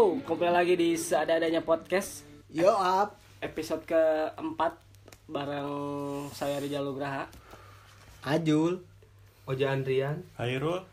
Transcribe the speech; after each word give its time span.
Yo, 0.00 0.16
kembali 0.24 0.48
lagi 0.48 0.74
di 0.80 0.96
seadanya 0.96 1.60
podcast 1.60 2.24
Yo 2.48 2.72
up. 2.72 3.20
episode 3.44 3.84
keempat 3.84 4.72
bareng 5.28 5.68
saya 6.32 6.56
Rijal 6.56 6.88
Nugraha. 6.88 7.28
Ajul. 8.24 8.80
Oja 9.44 9.76
Andrian 9.76 10.24
Hairul 10.40 10.88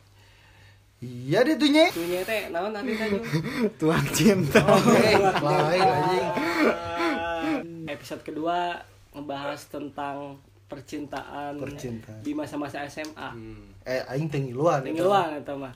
Iya 0.99 1.47
deh 1.47 1.55
tuh 1.55 1.71
nye. 1.71 1.87
Tuhnya 1.87 2.19
teh 2.27 2.51
naon 2.51 2.75
tadi 2.75 2.99
tadi. 2.99 3.15
Tuang 3.79 4.07
cinta. 4.11 4.59
Lain 5.39 5.87
anjing. 5.87 6.27
Episode 7.95 8.27
kedua 8.27 8.75
ngebahas 9.15 9.71
tentang 9.71 10.35
percintaan, 10.67 11.55
Percintaan. 11.55 12.27
di 12.27 12.35
masa-masa 12.35 12.83
SMA. 12.91 13.31
Eh 13.87 14.03
aing 14.03 14.27
teh 14.27 14.43
ngiluan. 14.43 14.83
Ini 14.83 14.99
luang 14.99 15.31
eta 15.31 15.55
mah. 15.55 15.71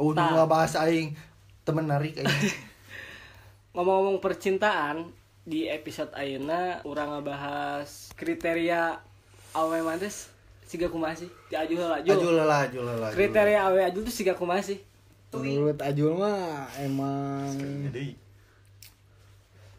Oh, 0.00 0.16
bahas 0.48 0.72
aing 0.80 1.35
temen 1.66 1.84
narik 1.84 2.14
aing. 2.16 2.30
Ngomong-ngomong 3.74 4.22
percintaan, 4.22 5.10
di 5.42 5.66
episode 5.66 6.14
ayeuna 6.14 6.80
urang 6.82 7.12
ngebahas 7.12 8.10
kriteria 8.14 8.98
awe 9.52 9.78
mantes 9.82 10.30
siga 10.64 10.86
kumaha 10.86 11.14
sih? 11.14 11.30
Di 11.46 11.54
Ajul 11.54 11.78
heula, 11.78 12.00
Ajul. 12.00 12.14
Ajul 12.16 12.32
lah, 12.36 12.60
ajul 12.64 12.82
lah. 12.82 13.10
Kriteria 13.10 13.60
awe 13.62 13.80
Ajul 13.84 14.02
tuh 14.02 14.14
siga 14.14 14.34
kumaha 14.34 14.62
sih? 14.62 14.78
Menurut 15.30 15.78
Ajul 15.78 16.16
mah 16.16 16.66
emang 16.80 17.52
jadi 17.90 18.16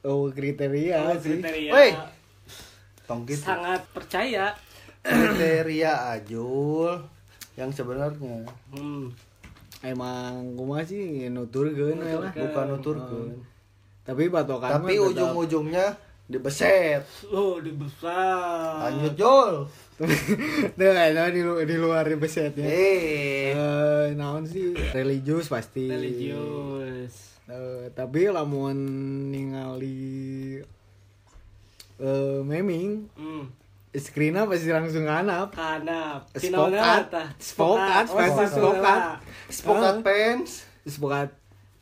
oh 0.06 0.30
kriteria 0.30 1.04
Oh, 1.04 1.18
sih. 1.18 1.40
kriteria 1.42 1.72
Wey. 1.74 1.92
Tong 3.04 3.24
gitu. 3.24 3.40
sangat 3.42 3.84
percaya. 3.92 4.56
Kriteria 5.02 6.14
ajul 6.14 7.00
yang 7.56 7.72
sebenarnya 7.72 8.20
Hmm. 8.72 9.12
Emang 9.80 10.58
kumaha 10.58 10.82
sih 10.82 11.30
nuturkeun 11.30 12.02
we 12.02 12.14
lah. 12.14 12.34
bukan 12.34 12.66
nuturkeun. 12.74 13.30
Tapi 14.02 14.24
patokan 14.28 14.82
Tapi 14.82 14.98
ujung-ujungnya 14.98 15.94
dibeset. 16.26 17.04
Oh, 17.30 17.62
dibesar. 17.62 18.90
Lanjut 18.90 19.14
Jul. 19.16 19.54
Tuh 20.78 20.92
ada 20.92 21.30
di, 21.30 21.42
lu- 21.42 21.62
di 21.62 21.76
luar 21.76 22.06
besetnya. 22.16 22.66
Eh. 22.66 23.54
Eh, 23.54 24.06
naon 24.14 24.46
sih 24.46 24.74
religius 24.94 25.48
pasti. 25.48 25.88
religius. 25.88 27.38
Eh, 27.48 27.90
tapi 27.92 28.28
lamun 28.28 28.76
ningali 29.30 30.60
eh 31.98 32.40
meming 32.44 33.10
Hmm. 33.98 34.06
screennya 34.06 34.46
pasti 34.46 34.70
langsung 34.70 35.10
nganap. 35.10 35.50
Kanap. 35.58 36.30
Spokat. 36.38 37.10
Spokat, 37.42 38.06
pasti 38.06 38.46
spokat. 38.54 39.02
Spokat 39.50 39.96
pants. 40.06 40.52
Spokat 40.86 41.30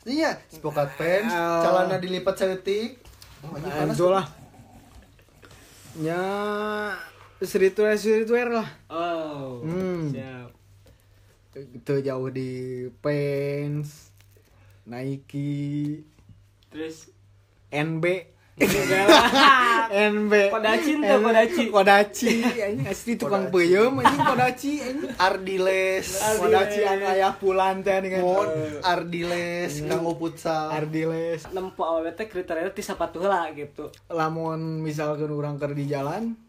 Iya, 0.06 0.38
spokat 0.54 0.94
pants, 1.02 1.34
celana 1.34 1.98
dilipat 1.98 2.38
setik. 2.38 3.02
Oh, 3.42 3.58
panas. 3.58 3.98
Lah. 3.98 4.26
Ya 5.98 6.22
streetwear 7.42 7.98
streetwear 7.98 8.54
lah. 8.54 8.70
Oh. 8.86 9.66
Hmm. 9.66 10.14
Siap. 10.14 10.50
Itu 11.58 12.06
jauh 12.06 12.30
di 12.30 12.86
pants, 13.02 14.14
Nike, 14.86 16.06
Terus 16.70 17.10
NB. 17.72 18.34
NB. 18.56 20.31
Kodachi 20.56 20.92
tuh, 20.95 21.20
Kodachi. 21.20 21.64
Kodachi, 21.67 22.31
anjing 22.56 22.88
asli 22.88 23.19
tukang 23.19 23.52
peuyeum 23.52 24.00
anjing 24.00 24.24
Kodachi 24.24 24.74
anjing. 24.80 25.12
Ardiles. 25.19 26.07
Kodachi 26.40 26.88
anu 26.88 27.03
aya 27.03 27.35
pulan 27.35 27.84
teh 27.84 28.00
kan. 28.00 28.24
Mon, 28.24 28.47
Ardiles, 28.80 29.84
Kanggo 29.84 30.16
Futsal. 30.16 30.72
Ardiles. 30.72 31.52
Nempo 31.52 31.84
awewe 31.84 32.16
teh 32.16 32.31
kriteria 32.31 32.72
ti 32.72 32.80
sapatu 32.80 33.19
heula 33.19 33.52
gitu. 33.52 33.91
Lamun 34.07 34.80
misalkan 34.80 35.35
orang 35.35 35.59
ker 35.59 35.75
di 35.75 35.91
jalan 35.91 36.40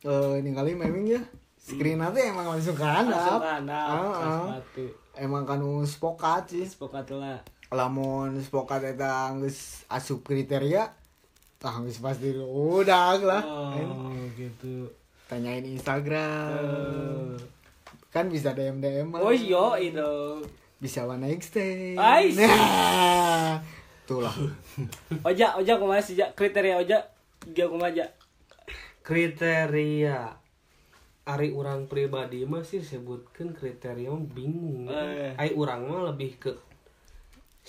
eh 0.00 0.40
ningali 0.40 0.76
memang 0.76 1.04
ya 1.08 1.20
screen 1.56 2.04
teh 2.12 2.24
emang 2.28 2.52
langsung 2.52 2.76
ke 2.76 2.84
handap. 2.84 3.40
Heeh. 3.40 4.44
Sepatu. 4.44 4.84
Emang 5.16 5.48
kanu 5.48 5.88
spokat 5.88 6.52
sih. 6.52 6.68
Spokat 6.68 7.08
heula. 7.08 7.40
lamun 7.70 8.34
spokat 8.42 8.82
eta 8.82 9.30
geus 9.38 9.86
asup 9.86 10.26
kriteria 10.26 10.90
tah 11.60 11.76
geus 11.78 12.00
pasti 12.00 12.32
udah 12.34 13.20
lah 13.20 13.44
Oh, 13.44 13.76
gitu. 14.32 14.88
tanyain 15.26 15.60
Instagram 15.62 16.56
Eh. 16.56 17.36
kan 18.08 18.26
bisa 18.26 18.50
DM 18.50 18.80
DM 18.80 19.12
Oh, 19.12 19.28
yo 19.28 19.76
itu. 19.76 20.40
bisa 20.78 21.04
one 21.04 21.28
stay 21.38 21.92
Ais. 21.94 22.34
nah 22.34 23.60
itulah 24.02 24.32
Oja, 25.28 25.52
Oja 25.54 25.76
kumaha 25.76 26.00
sih, 26.00 26.16
Ja? 26.16 26.32
Kriteria 26.32 26.80
Oja 26.80 26.98
dia 27.46 27.66
kumaha 27.66 27.92
aja? 27.92 28.08
kriteria 29.02 30.40
Ari 31.22 31.52
orang 31.52 31.84
pribadi 31.84 32.42
mah 32.42 32.64
sih 32.64 32.80
sebutkan 32.80 33.52
kriteria 33.52 34.08
bingung 34.26 34.88
Eh. 34.88 35.36
Ai 35.36 35.52
orang 35.52 35.84
mah 35.84 36.00
lebih 36.08 36.40
ke 36.40 36.50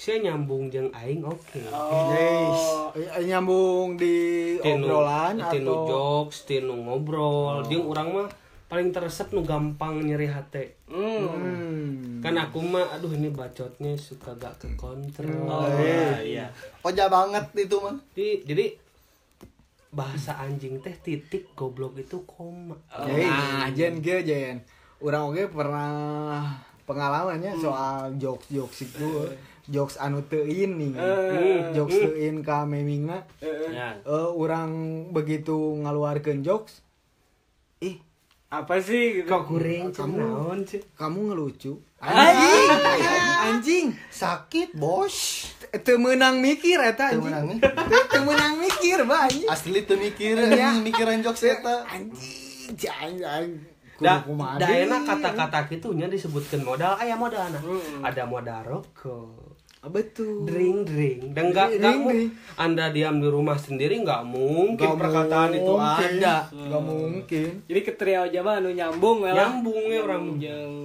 saya 0.02 0.18
nyambung 0.18 0.74
jeung 0.74 0.90
aing 0.98 1.22
oke. 1.22 1.62
Oh. 1.70 2.90
Eh, 2.98 3.22
nyambung 3.22 4.02
di 4.02 4.58
Tinu- 4.58 4.90
obrolan 4.90 5.38
tinu 5.54 5.70
atau 5.70 5.86
jokes 5.86 6.50
tinu 6.50 6.74
ngobrol. 6.74 7.62
Jeung 7.70 7.86
orang 7.86 8.10
mah 8.10 8.28
paling 8.66 8.90
teresep 8.90 9.30
nu 9.30 9.46
gampang 9.46 10.02
nyeri 10.02 10.26
hati. 10.26 10.74
Hmm. 10.90 11.30
hmm. 11.30 12.26
kan 12.26 12.34
aku 12.34 12.66
mah 12.66 12.98
aduh 12.98 13.14
ini 13.14 13.30
bacotnya 13.30 13.94
suka 13.94 14.34
gak 14.42 14.58
ke 14.58 14.74
kontrol. 14.74 15.46
Oh, 15.46 15.70
iya. 16.26 16.50
Oja 16.82 17.06
banget 17.06 17.54
itu 17.54 17.78
mah. 17.78 17.94
jadi, 18.18 18.42
jadi 18.42 18.66
bahasa 19.94 20.34
anjing 20.42 20.82
teh 20.82 20.98
titik 20.98 21.54
goblok 21.54 21.94
itu 22.02 22.26
koma. 22.26 22.74
Jadi, 22.90 23.30
nah 23.30 23.70
jen 23.70 24.02
ge 24.02 24.26
jen 24.26 24.66
orang 24.98 25.30
oke 25.30 25.54
pernah 25.54 26.58
pengalamannya 26.90 27.54
soal 27.62 28.18
jokes 28.18 28.50
jokes 28.50 28.90
itu 28.90 29.30
jokes 29.72 29.96
anu 29.96 30.22
teu 30.22 30.44
in 30.44 30.76
nih 30.76 30.92
jokes 31.72 31.96
teu 31.96 32.14
in 32.14 32.40
ka 32.42 32.64
memingna 32.64 33.24
ya 33.72 33.96
eh 33.98 34.30
orang 34.30 34.70
begitu 35.10 35.56
ngaluarkeun 35.80 36.42
jokes 36.42 36.84
ih 37.80 37.98
Apa 38.52 38.78
sih 38.78 39.24
gitu? 39.24 39.32
kok 39.32 39.48
kuring 39.48 39.96
Kamu- 39.96 40.20
naon 40.20 40.60
sih 40.62 40.84
kamu 40.94 41.32
ngelucu 41.32 41.80
Anjing. 41.98 42.68
anjing 43.42 43.86
Sakit, 44.12 44.76
Bos. 44.76 45.48
teu 45.80 45.96
meunang 45.96 46.38
mikir 46.38 46.76
eta 46.78 47.10
anjing 47.10 47.24
meunang 47.24 47.48
Teu- 47.58 48.08
teu 48.10 48.22
meunang 48.22 48.60
mikir 48.60 49.02
ba 49.04 49.24
anjing 49.24 49.48
Asli 49.48 49.82
tuh 49.82 49.96
mikir, 49.96 50.36
Iya. 50.36 50.76
mikiran 50.78 51.22
jokes 51.22 51.48
eta. 51.48 51.88
anjing 51.88 52.76
jang 52.76 53.16
jang 53.16 53.48
Da, 54.02 54.18
da 54.58 54.66
enak 54.68 55.06
kata-kata 55.06 55.70
gitunya 55.70 56.10
disebutkan 56.10 56.60
modal 56.60 56.98
aya 56.98 57.14
modal 57.14 57.46
nah. 57.46 57.62
Hmm. 57.62 58.02
Ada 58.02 58.26
modal 58.26 58.66
rokok. 58.66 59.51
Ah, 59.82 59.90
betul 59.90 60.46
Drink 60.46 60.86
drink 60.86 61.34
dan 61.34 61.50
drink. 61.50 62.38
Anda 62.54 62.94
diam 62.94 63.18
di 63.18 63.26
rumah 63.26 63.58
sendiri 63.58 63.98
nggak 63.98 64.30
mungkin 64.30 64.78
Nggak 64.78 64.94
perkataan 64.94 65.52
itu 65.58 65.74
mungkin. 65.74 66.12
ada. 66.22 66.36
Nggak 66.54 66.84
mungkin 66.86 67.50
Jadi 67.66 67.80
kriteria 67.82 68.20
Oja 68.30 68.40
mah 68.46 68.62
anu 68.62 68.70
nyambung 68.70 69.26
ya 69.26 69.34
lah. 69.34 69.38
Nyambung 69.50 69.84
ya 69.90 70.00
orang. 70.06 70.24
Jeung 70.38 70.76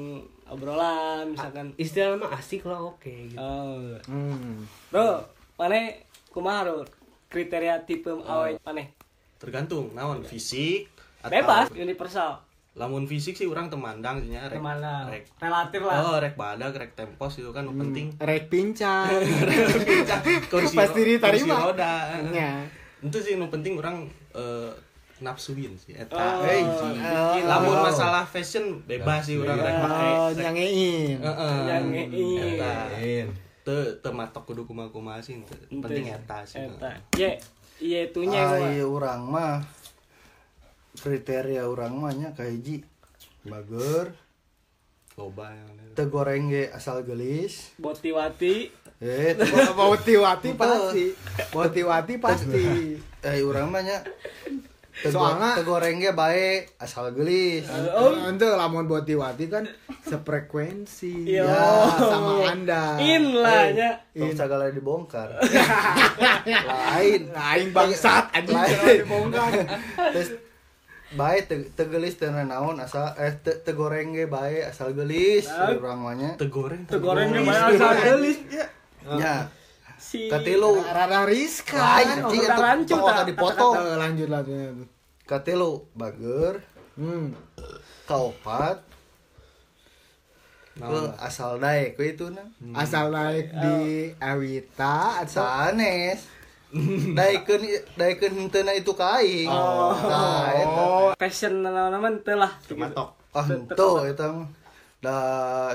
obrolan 0.48 1.24
misalkan. 1.28 1.76
Istilah 1.76 2.16
mah 2.16 2.40
asik 2.40 2.64
lah 2.64 2.80
oke 2.80 3.12
gitu. 3.28 3.36
Oh. 3.36 4.00
hmm. 4.08 4.64
Bro, 4.88 5.28
mana 5.60 5.92
kumaha? 6.32 6.80
Kriteria 7.28 7.84
tipe 7.84 8.08
awe 8.08 8.56
maneh? 8.64 8.96
tergantung 9.36 9.92
naon 9.92 10.24
fisik 10.24 10.88
atau- 11.20 11.28
Bebas, 11.28 11.68
universal. 11.76 12.40
Lamun 12.76 13.04
fisik 13.04 13.32
sih 13.32 13.44
orang 13.44 13.66
temandang 13.66 14.20
sih 14.20 14.30
rek 14.30 14.60
rek 15.08 15.24
Relatif 15.36 15.80
lah. 15.80 15.96
oh 16.02 16.16
rek 16.16 16.34
badag 16.34 16.72
rek 16.72 16.92
tempos 16.92 17.32
itu 17.34 17.48
kan 17.48 17.64
nu 17.64 17.72
penting 17.74 18.12
rek 18.14 18.46
pincang 18.46 19.08
kursi 20.52 20.74
Pasti 20.74 21.00
ro- 21.00 21.08
diterima. 21.10 21.56
kursi 21.56 21.66
roda 21.66 21.94
Ya. 22.30 22.60
itu 22.98 23.16
sih 23.16 23.34
nu 23.34 23.48
penting 23.48 23.76
orang 23.76 24.04
eh, 24.30 24.72
nafsuin 25.16 25.72
sih 25.72 25.96
eta 25.96 26.12
Oh, 26.12 26.44
Hei, 26.44 26.60
bikin 26.60 27.44
lamun 27.44 27.72
Oh. 27.74 27.82
masalah 27.82 28.22
fashion 28.22 28.84
bebas 28.84 29.24
sih 29.24 29.36
orang 29.36 29.56
rek 29.56 29.76
make 29.78 29.96
Oh, 30.12 30.28
rek- 30.28 30.36
nyangein. 30.38 31.16
Heeh. 31.16 31.56
Nyangein. 31.64 33.26
eta 33.64 33.72
teu 33.98 34.12
matok 34.12 34.46
kudu 34.46 34.62
kumaha-kumaha 34.62 35.18
sih 35.18 35.40
penting 35.72 36.06
eta 36.06 36.38
sih 36.42 36.60
Eta. 36.60 36.92
Ye, 37.16 37.34
iya 37.78 38.06
itunya 38.06 38.44
kumaha? 38.46 38.84
urang 38.84 39.20
mah 39.26 39.58
kriteria 40.96 41.62
urang 41.64 41.96
mah 41.96 42.10
nya 42.10 42.32
kahiji 42.32 42.82
bager 43.42 44.10
loba 45.14 45.48
yang 45.48 45.68
ada. 45.70 45.94
teu 45.94 46.06
goreng 46.06 46.48
ge 46.48 46.68
asal 46.68 47.00
gelis 47.00 47.72
Botiwati. 47.76 48.68
eh 48.98 49.32
Bauti-wati 49.78 50.50
pasti. 50.52 51.12
Bauti-wati 51.50 52.14
pasti. 52.16 52.64
eh 53.28 53.40
urang 53.40 53.68
mah 53.68 53.80
nya 53.80 54.00
Soalnya- 54.96 55.52
tegoreng 55.54 56.00
ge 56.00 56.08
bae 56.10 56.48
asal 56.76 57.12
gelis. 57.12 57.68
Oh, 57.68 58.16
ente 58.26 58.44
lamun 58.46 58.84
buat 58.84 59.04
diwati 59.04 59.44
kan 59.46 59.68
sefrekuensi 60.02 61.28
Iya. 61.28 61.44
ya 61.44 61.68
sama 61.98 62.32
anda. 62.46 62.96
In 62.96 63.36
lah 63.36 63.68
nya. 63.70 63.90
Tong 64.10 64.32
segala 64.32 64.68
dibongkar. 64.68 65.36
Lain. 66.48 67.28
Lain 67.28 67.66
bangsat 67.72 68.32
anjing 68.32 68.56
dibongkar. 69.00 69.52
Terus 70.12 70.28
bae 71.14 71.46
te, 71.46 71.70
tegelis 71.78 72.18
teu 72.18 72.34
naon 72.34 72.82
asal 72.82 73.14
eh 73.14 73.30
te, 73.38 73.62
tegoreng 73.62 74.10
ge 74.10 74.26
bae 74.26 74.66
asal 74.66 74.90
gelis 74.90 75.46
Ah. 75.46 75.70
urang 75.70 76.02
mah 76.02 76.18
nya. 76.18 76.34
tegoreng 76.34 76.82
Tegoreng 76.90 77.30
ge 77.30 77.42
bae 77.46 77.60
asal 77.78 77.94
gelis. 78.02 78.38
Nya. 79.06 79.46
Si 79.96 80.26
Katilu 80.26 80.82
Rada 80.82 81.22
oh, 81.22 81.30
anjing 81.30 82.42
tong 82.98 83.06
ah. 83.06 83.14
aka 83.14 83.22
dipotong. 83.30 83.74
Lanjut 84.02 84.28
lanjut. 84.28 84.86
Katilu 85.26 85.86
bager 85.94 86.62
Hmm. 86.96 87.36
kaopat 88.08 88.80
Naon? 90.76 91.08
eh, 91.08 91.24
asal 91.24 91.56
we 91.96 92.12
itu 92.12 92.28
na. 92.28 92.44
Asal 92.76 93.08
naik 93.08 93.48
di 93.48 93.76
Awita 94.20 95.24
atau 95.24 95.40
Sanes. 95.40 96.35
Itu 98.76 98.92
kain. 98.94 99.48
Oh. 99.48 99.94
Nah, 99.94 100.50
eta. 100.50 100.86
passion 101.16 101.62
nama 101.62 102.08
teh 102.20 102.36
lah. 102.36 102.52
matok 102.74 103.14
Ah. 103.36 103.44
Da 104.96 105.16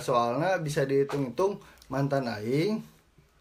soalnya 0.02 0.58
bisa 0.58 0.82
dihitung-hitung 0.84 1.62
mantan 1.88 2.26
aing 2.26 2.82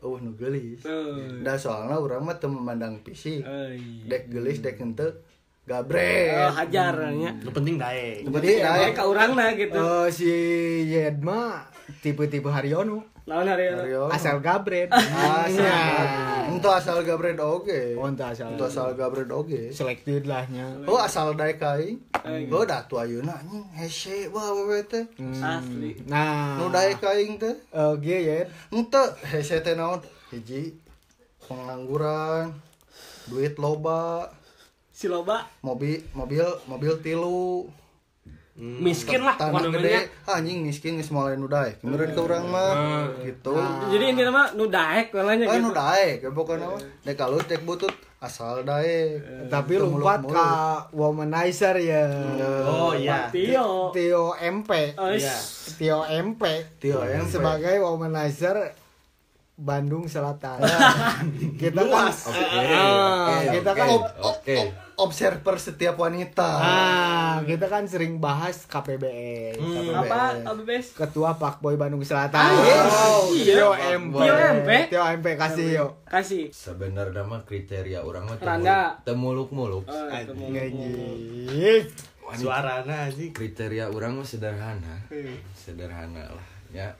eueuh 0.00 0.20
nu 0.20 0.36
geulis. 0.36 0.84
Tuh. 0.84 1.40
Da 1.40 1.56
soalnya 1.56 1.96
urang 1.96 2.24
mah 2.24 2.36
teu 2.36 2.48
memandang 2.48 3.00
fisik. 3.00 3.44
Dek 4.06 4.28
geulis 4.28 4.60
dek 4.60 4.78
henteu 4.78 5.12
Oh, 5.60 5.78
gabre. 5.78 6.34
hajar 6.50 6.98
nya. 7.14 7.30
nu 7.30 7.54
penting 7.54 7.78
daek 7.78 8.26
Nu 8.26 8.34
penting 8.34 8.58
Bae 8.58 8.90
daek. 8.90 8.98
ka 8.98 9.06
urangna 9.06 9.54
gitu. 9.54 9.78
Eh, 9.78 10.08
si 10.10 10.26
Yed 10.90 11.22
mah 11.22 11.70
tipe-tipe 12.02 12.50
Haryono 12.50 13.06
Hari 13.30 13.70
Mario. 13.78 14.10
asal 14.10 14.42
gabret. 14.42 14.90
asal. 14.90 15.54
Ya. 15.54 16.50
Ento 16.50 16.66
asal 16.66 16.98
gabre 17.06 17.30
oge. 17.38 17.94
Oh, 17.94 18.10
ente 18.10 18.26
asal. 18.26 18.58
Ento 18.58 18.66
asal 18.66 18.98
gabre 18.98 19.22
oge. 19.30 19.70
selected 19.70 20.26
lahnya. 20.26 20.66
Oh 20.90 20.98
asal 20.98 21.38
daek 21.38 21.62
aing. 21.62 22.02
Oh 22.50 22.66
da 22.66 22.82
tu 22.90 22.98
ayeuna 22.98 23.38
anjing 23.38 23.62
hese 23.70 24.26
wah 24.34 24.50
we 24.66 24.82
teh. 24.82 25.06
asli. 25.38 25.94
Nah, 26.10 26.58
Nu 26.58 26.74
daek 26.74 26.98
aing 27.06 27.38
teh. 27.38 27.54
eh, 27.70 27.94
ge 28.02 28.18
Yed. 28.26 28.46
Ente 28.74 29.02
hese 29.30 29.62
teh 29.62 29.78
naon? 29.78 30.02
Hiji 30.34 30.74
pengangguran, 31.46 32.54
duit 33.26 33.54
loba, 33.58 34.30
Si 34.90 35.08
loba 35.08 35.48
mobil 35.64 36.04
mobil 36.12 36.44
mobil 36.68 36.92
tilu, 37.00 37.64
miskin 38.56 39.20
lah 39.20 39.34
tanah 39.34 39.70
gede, 39.70 40.10
Ah, 40.22 40.36
anjing 40.36 40.60
miskin 40.60 40.94
geus 40.94 41.08
mulai 41.08 41.34
nu 41.34 41.46
daek. 41.46 41.80
Kemudian 41.80 42.10
ke 42.10 42.20
urang 42.20 42.44
mah 42.46 43.08
gitu. 43.20 43.54
jadi 43.88 44.04
ini 44.10 44.20
nama 44.20 44.52
nu 44.52 44.66
daek 44.66 45.10
kalanya 45.10 45.44
Ah 45.44 45.54
gitu. 45.54 45.62
nu 45.62 45.70
daek, 45.70 46.16
ya 46.20 46.30
pokoknya 46.30 46.66
mah. 46.66 46.80
Dek 47.00 47.14
kalau 47.14 47.38
dek 47.38 47.62
butut 47.62 47.90
asal 48.18 48.60
daek. 48.60 49.22
Tapi 49.46 49.72
Teu 49.74 49.86
lompat 49.88 50.20
ka 50.26 50.48
womanizer 50.90 51.78
ya. 51.78 52.04
oh 52.62 52.92
iya 52.92 53.30
Tio. 53.30 53.88
Tio 53.90 54.36
MP. 54.36 54.92
Oh, 54.94 55.08
Iya. 55.08 55.36
Tio 55.72 55.98
MP. 56.04 56.42
Tio 56.76 57.00
MP. 57.00 57.30
sebagai 57.30 57.80
womanizer 57.80 58.76
Bandung 59.54 60.04
Selatan. 60.04 60.56
kita 61.60 61.80
kan 61.82 62.08
Ah, 62.08 63.40
kita 63.46 63.72
kan 63.72 63.88
Oke. 64.20 64.56
Observer 65.00 65.56
setiap 65.56 65.96
wanita. 65.96 66.44
ah, 66.60 67.36
kita 67.42 67.66
kan 67.66 67.88
sering 67.88 68.20
bahas 68.20 68.68
KPBS. 68.68 69.56
Apa? 69.96 70.44
Apa 70.44 70.60
bes? 70.60 70.92
Ketua 70.92 71.34
Pak 71.34 71.58
Boy 71.58 71.80
Bandung 71.80 72.04
Selatan. 72.04 72.36
Oh, 72.36 73.32
Tio 73.32 73.72
iya. 73.72 73.96
MP. 73.96 74.20
Tio 74.20 74.34
MP. 74.36 74.70
Tio 74.92 75.02
MP 75.02 75.26
kasih 75.34 75.66
yuk. 75.74 75.90
Kasih. 76.04 76.52
sebenarnya 76.52 77.24
mah 77.24 77.42
kriteria 77.42 78.04
orang 78.04 78.28
mah 78.28 78.36
temuluk-muluk 79.02 79.88
Oh. 79.88 80.12
Anjing. 80.12 81.82
suarana 82.30 83.10
anjing 83.10 83.34
kriteria 83.34 83.90
orang 83.90 84.14
mah 84.14 84.26
sederhana 84.26 85.02
sederhana 85.50 86.30
lah 86.30 86.46
ya 86.70 86.94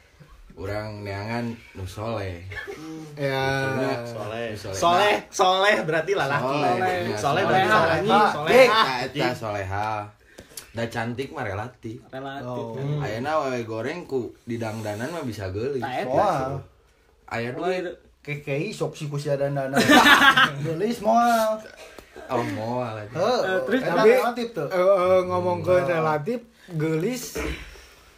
orang 0.55 1.02
neangan 1.02 1.44
nu 1.73 1.85
soleh 1.85 2.43
Ya. 3.14 4.00
soleh 4.05 4.56
Soleh. 4.56 5.17
soleh 5.29 5.76
berarti 5.82 6.12
lalaki 6.12 6.56
Soleh. 6.56 7.14
soleh 7.14 7.14
Soleh. 7.14 7.44
berarti 7.44 8.08
soleh 8.08 8.26
soleh 8.32 8.67
eta 9.05 9.29
soleha 9.32 9.91
da 10.70 10.85
cantik 10.87 11.31
mah 11.31 11.43
relatif 11.43 11.99
Relatif. 12.08 12.47
Oh. 12.47 13.02
Ayeuna 13.02 13.43
wewe 13.43 13.62
goreng 13.62 14.06
ku 14.06 14.32
didangdanan 14.44 15.11
mah 15.11 15.23
bisa 15.23 15.50
geulis 15.50 15.82
eta. 15.82 16.06
Moal. 16.06 16.62
aya 17.26 17.50
duit 17.50 17.82
itu. 17.82 17.93
Kekei 18.20 18.70
sok 18.70 18.94
si 18.94 19.08
kusia 19.08 19.35
dandana. 19.35 19.81
Gelis 20.62 21.00
moal. 21.00 21.56
oh 22.29 22.44
moal 22.55 23.00
Heuh, 23.08 23.64
terus 23.64 23.81
tapi- 23.82 24.12
relatif 24.12 24.49
tuh. 24.52 24.69
Eh, 24.69 24.76
eh, 24.76 25.20
ngomong 25.25 25.58
ke 25.61 25.75
relatif, 25.82 26.44
gelis 26.70 27.35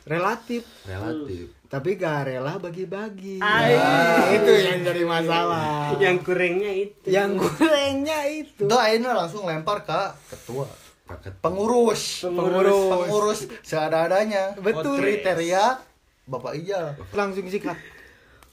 relatif, 0.04 0.66
relatif 0.84 1.48
tapi 1.72 1.96
gak 1.96 2.28
rela 2.28 2.60
bagi-bagi. 2.60 3.40
Ay. 3.40 3.72
Nah, 3.80 4.28
itu 4.28 4.52
yang 4.60 4.84
jadi 4.84 5.02
masalah. 5.08 5.96
yang 5.96 6.20
kurangnya 6.20 6.68
itu 6.68 7.08
yang 7.08 7.32
gorengnya 7.40 8.28
itu. 8.28 8.68
Itu 8.68 8.76
akhirnya 8.76 9.16
langsung 9.16 9.48
lempar 9.48 9.80
ke 9.88 10.02
ketua. 10.28 10.68
paket 11.08 11.32
Pengurus. 11.40 12.28
Pengurus. 12.28 12.76
Pengurus 12.92 13.40
seada-adanya. 13.64 14.52
Betul. 14.60 15.00
Kriteria 15.00 15.80
Bapak 16.28 16.60
Ijal. 16.60 16.92
Langsung 17.16 17.48
sikat. 17.48 17.80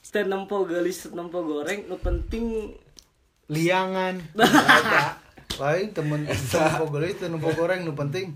Stand 0.00 0.32
nempo 0.32 0.64
gelis, 0.64 1.04
nempo 1.12 1.44
goreng, 1.44 1.92
nu 1.92 2.00
penting 2.00 2.72
Liangan. 3.52 4.16
Lain 5.60 5.92
temen 5.92 6.24
tempo 6.24 6.88
gelis 6.88 7.20
nempo 7.20 7.52
goreng 7.52 7.84
nu 7.84 7.92
penting. 7.92 8.32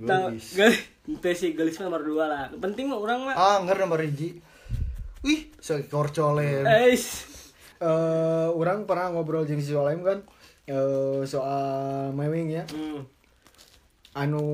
Gelis. 0.00 0.56
Gelis. 1.04 1.20
Itu 1.20 1.28
si 1.36 1.46
gelis 1.52 1.76
nomor 1.80 2.00
dua 2.00 2.24
lah. 2.28 2.42
Penting 2.56 2.88
mah 2.88 2.98
orang 2.98 3.18
mah. 3.28 3.34
Ah, 3.36 3.56
enggak 3.60 3.80
nomor 3.80 4.00
hiji. 4.00 4.40
Wih, 5.24 5.48
seekor 5.60 6.12
colem. 6.12 6.64
Eis. 6.64 7.24
Eh, 7.80 8.48
orang 8.52 8.88
pernah 8.88 9.12
ngobrol 9.12 9.44
jeung 9.44 9.60
si 9.60 9.72
Solem 9.72 10.00
kan 10.00 10.24
eh, 10.68 11.20
soal 11.28 12.12
mewing 12.16 12.48
ya. 12.52 12.64
Hmm. 12.72 13.04
Anu 14.14 14.46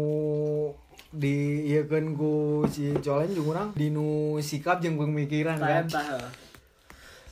di 1.10 1.66
iya 1.66 1.84
kan 1.90 2.14
ku 2.14 2.64
si 2.70 2.90
Solem 3.02 3.30
jeung 3.34 3.50
urang 3.50 3.68
dinu 3.75 4.38
sikap 4.42 4.82
jeung 4.82 4.98
pemikiran 4.98 5.58
kan. 5.58 5.86
Heuh. 5.86 6.50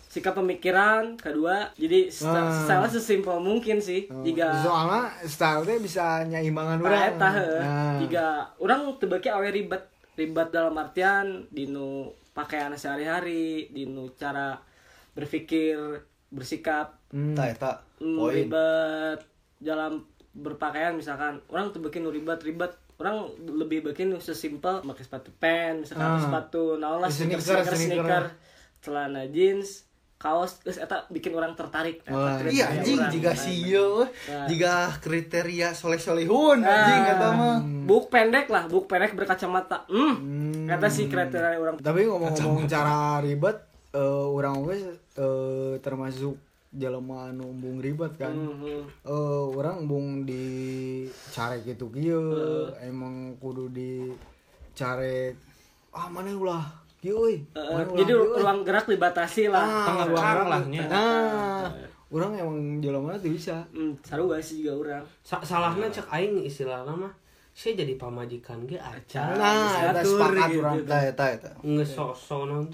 Sikap 0.08 0.32
pemikiran 0.34 1.14
kedua 1.14 1.68
jadi 1.74 2.08
Ah. 2.24 2.48
salah 2.64 2.88
sesimpel 2.88 3.36
mungkin 3.38 3.76
sih 3.78 4.08
Oh, 4.08 4.24
jika 4.24 4.48
soalnya 4.58 5.04
style 5.22 5.62
teh 5.62 5.78
bisa 5.78 6.24
nyaimbangan 6.24 6.76
Nah, 6.76 6.86
urang. 6.86 7.04
eta. 7.10 7.28
Nah. 7.28 7.96
Jika 8.00 8.26
orang 8.56 8.96
tebeki 8.96 9.28
awe 9.28 9.44
ribet 9.46 9.84
ribet 10.14 10.48
dalam 10.48 10.72
artian 10.74 11.44
dinu 11.48 12.08
pakaian 12.32 12.72
sehari-hari, 12.72 13.68
dinu 13.68 14.08
cara 14.12 14.56
berpikir, 15.12 15.76
bersikap, 16.28 16.96
Hmm. 17.08 17.34
Eta 17.34 17.80
mm, 17.98 18.14
poin. 18.14 18.32
ribet 18.32 19.20
dalam 19.58 20.04
berpakaian 20.30 20.92
misalkan 20.92 21.40
orang 21.46 21.68
tebeki 21.68 21.98
nu 21.98 22.08
ribet-ribet 22.08 22.70
orang 22.96 23.26
lebih 23.38 23.82
bikin 23.82 24.12
sesimpel 24.16 24.80
pakai 24.82 25.02
sepatu 25.02 25.30
pen 25.34 25.82
misalkan 25.82 26.10
Ah. 26.12 26.20
sepatu 26.20 26.76
naon 26.76 26.98
lah 26.98 27.08
sneaker. 27.08 27.64
sneaker, 27.66 28.24
celana 28.78 29.26
jeans 29.26 29.87
kaos 30.18 30.58
geus 30.60 30.76
eta 30.76 31.06
bikin 31.08 31.30
orang 31.30 31.54
tertarik 31.54 32.02
Wah, 32.04 32.42
Iya 32.42 32.74
anjing 32.74 32.98
jika 33.08 33.32
Nah, 33.32 33.38
sieu 33.38 33.88
Nah. 34.02 34.50
jika 34.50 34.72
kriteria 34.98 35.70
soleh-solehun 35.72 36.58
anjing 36.60 37.02
Ah. 37.06 37.14
eta 37.14 37.28
mah. 37.32 37.56
Buk 37.86 38.10
pendek 38.10 38.50
lah, 38.50 38.66
buk 38.66 38.84
pendek 38.84 39.14
berkacamata. 39.14 39.86
Hmm. 39.86 40.66
Kata 40.66 40.90
si 40.90 41.06
kriteria 41.06 41.54
orang. 41.56 41.78
Tapi 41.78 42.04
ngomong-ngomong 42.04 42.66
cara 42.66 43.22
ribet, 43.22 43.62
eh 43.90 44.26
orang 44.28 44.58
oge 44.58 44.76
eh, 45.14 45.74
termasuk 45.78 46.34
jelema 46.68 47.30
anu 47.30 47.48
embung 47.48 47.78
ribet 47.78 48.18
kan. 48.18 48.34
Hmm. 48.34 48.90
Eh 48.90 49.44
orang 49.54 49.86
embung 49.86 50.26
di 50.26 50.44
carek 51.30 51.62
gitu 51.64 51.88
kieu, 51.88 52.20
emang 52.82 53.38
kudu 53.38 53.70
di 53.70 54.10
carek 54.74 55.38
ah 55.90 56.06
mana 56.06 56.30
ulah 56.30 56.64
kieu 56.98 57.14
euy. 57.16 57.36
Eh, 57.48 57.62
Mana 57.64 57.84
ulah 57.84 57.96
jadi 57.96 58.12
ruang 58.14 58.60
gerak 58.60 58.86
dibatasi 58.86 59.46
lah. 59.46 59.62
Ah, 59.62 59.86
Pengekang 59.86 60.08
ruang 60.08 60.24
gerak. 60.26 60.46
lah. 60.48 60.60
Nah, 60.88 61.64
orang 62.08 62.30
emang 62.36 62.58
jelema 62.78 63.14
teh 63.14 63.28
bisa. 63.28 63.62
Hmm, 63.70 63.94
sarua 64.00 64.38
sih 64.38 64.60
juga 64.60 64.74
orang. 64.76 65.04
Sa- 65.20 65.40
salahnya 65.40 65.86
cek 65.88 66.06
aing 66.08 66.42
istilahnya 66.42 66.90
mah 66.90 67.14
saya 67.50 67.74
jadi 67.76 67.94
pamajikan 67.94 68.62
ge 68.64 68.78
acan 68.78 69.34
Nah, 69.34 69.90
eta 69.90 69.98
sepakat 70.00 70.46
gitu. 70.48 70.58
urang. 70.60 70.76
Tah 70.84 71.02
eta 71.04 71.24
eta. 71.28 71.50
ngesosonan 71.60 72.70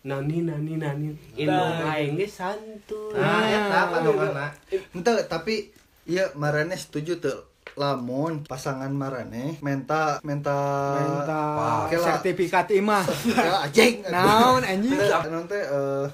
nani 0.00 0.38
nani 0.42 0.76
nani 0.76 1.08
indung 1.34 1.80
aing 1.82 2.14
ge 2.14 2.28
santuy 2.28 3.12
nah 3.12 3.40
eta 3.42 3.78
apa 3.82 3.96
dong 4.00 4.16
anak 4.16 4.52
Ente 4.70 5.12
tapi 5.26 5.72
iya 6.04 6.28
marane 6.34 6.72
setuju 6.74 7.18
tuh 7.18 7.47
lamun 7.78 8.42
pasangan 8.42 8.90
marane 8.90 9.54
menta 9.58 10.18
menta 10.20 10.58
Minta 10.92 11.42
Oke 11.86 11.94
lah. 11.94 12.06
sertifikat 12.12 12.66
imah. 12.70 13.06
Ya, 13.38 13.64
anjing 13.64 14.02
Naon 14.04 14.62
anjing? 14.62 14.98
Anu 14.98 15.46
teh 15.46 15.62
eh 15.62 16.06